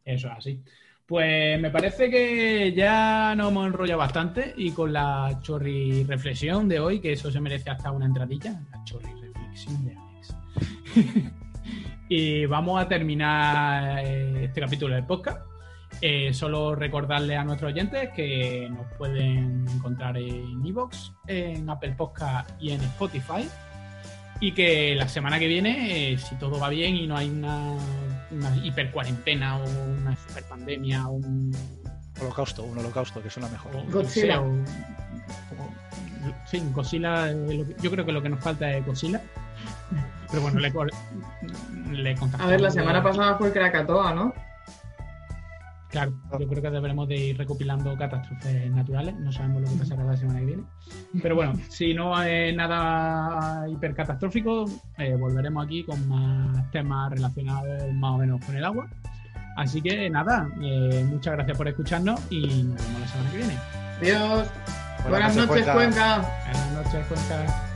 [0.04, 0.62] Eso es así.
[1.04, 6.78] Pues me parece que ya nos hemos enrollado bastante y con la chorri reflexión de
[6.78, 10.09] hoy, que eso se merece hasta una entradilla, la chorri reflexión de Alex.
[12.08, 15.40] y vamos a terminar este capítulo del podcast.
[16.00, 22.50] Eh, solo recordarle a nuestros oyentes que nos pueden encontrar en Evox, en Apple Podcast
[22.60, 23.48] y en Spotify.
[24.40, 27.74] Y que la semana que viene, eh, si todo va bien y no hay una,
[28.30, 29.64] una hiper cuarentena o
[30.00, 31.54] una super pandemia o un
[32.18, 33.76] holocausto, un holocausto, que suena mejor.
[33.76, 34.40] O, Godzilla.
[34.40, 34.64] O, o,
[36.46, 37.30] sí, Godzilla,
[37.82, 39.20] yo creo que lo que nos falta es Godzilla.
[40.30, 40.70] Pero bueno, le,
[42.02, 42.16] le.
[42.38, 44.32] A ver, la semana pasada fue Krakatoa, ¿no?
[45.90, 49.14] Claro, yo creo que deberemos de ir recopilando catástrofes naturales.
[49.16, 50.62] No sabemos lo que pasará la semana que viene.
[51.20, 54.66] Pero bueno, si no es nada hipercatastrófico,
[54.98, 58.88] eh, volveremos aquí con más temas relacionados más o menos con el agua.
[59.56, 63.58] Así que nada, eh, muchas gracias por escucharnos y nos vemos la semana que viene.
[64.00, 64.48] Adiós.
[65.02, 65.74] Buenas, Buenas noches, Cuenca.
[65.74, 66.42] Cuenca.
[66.44, 67.69] Buenas noches, Cuenca.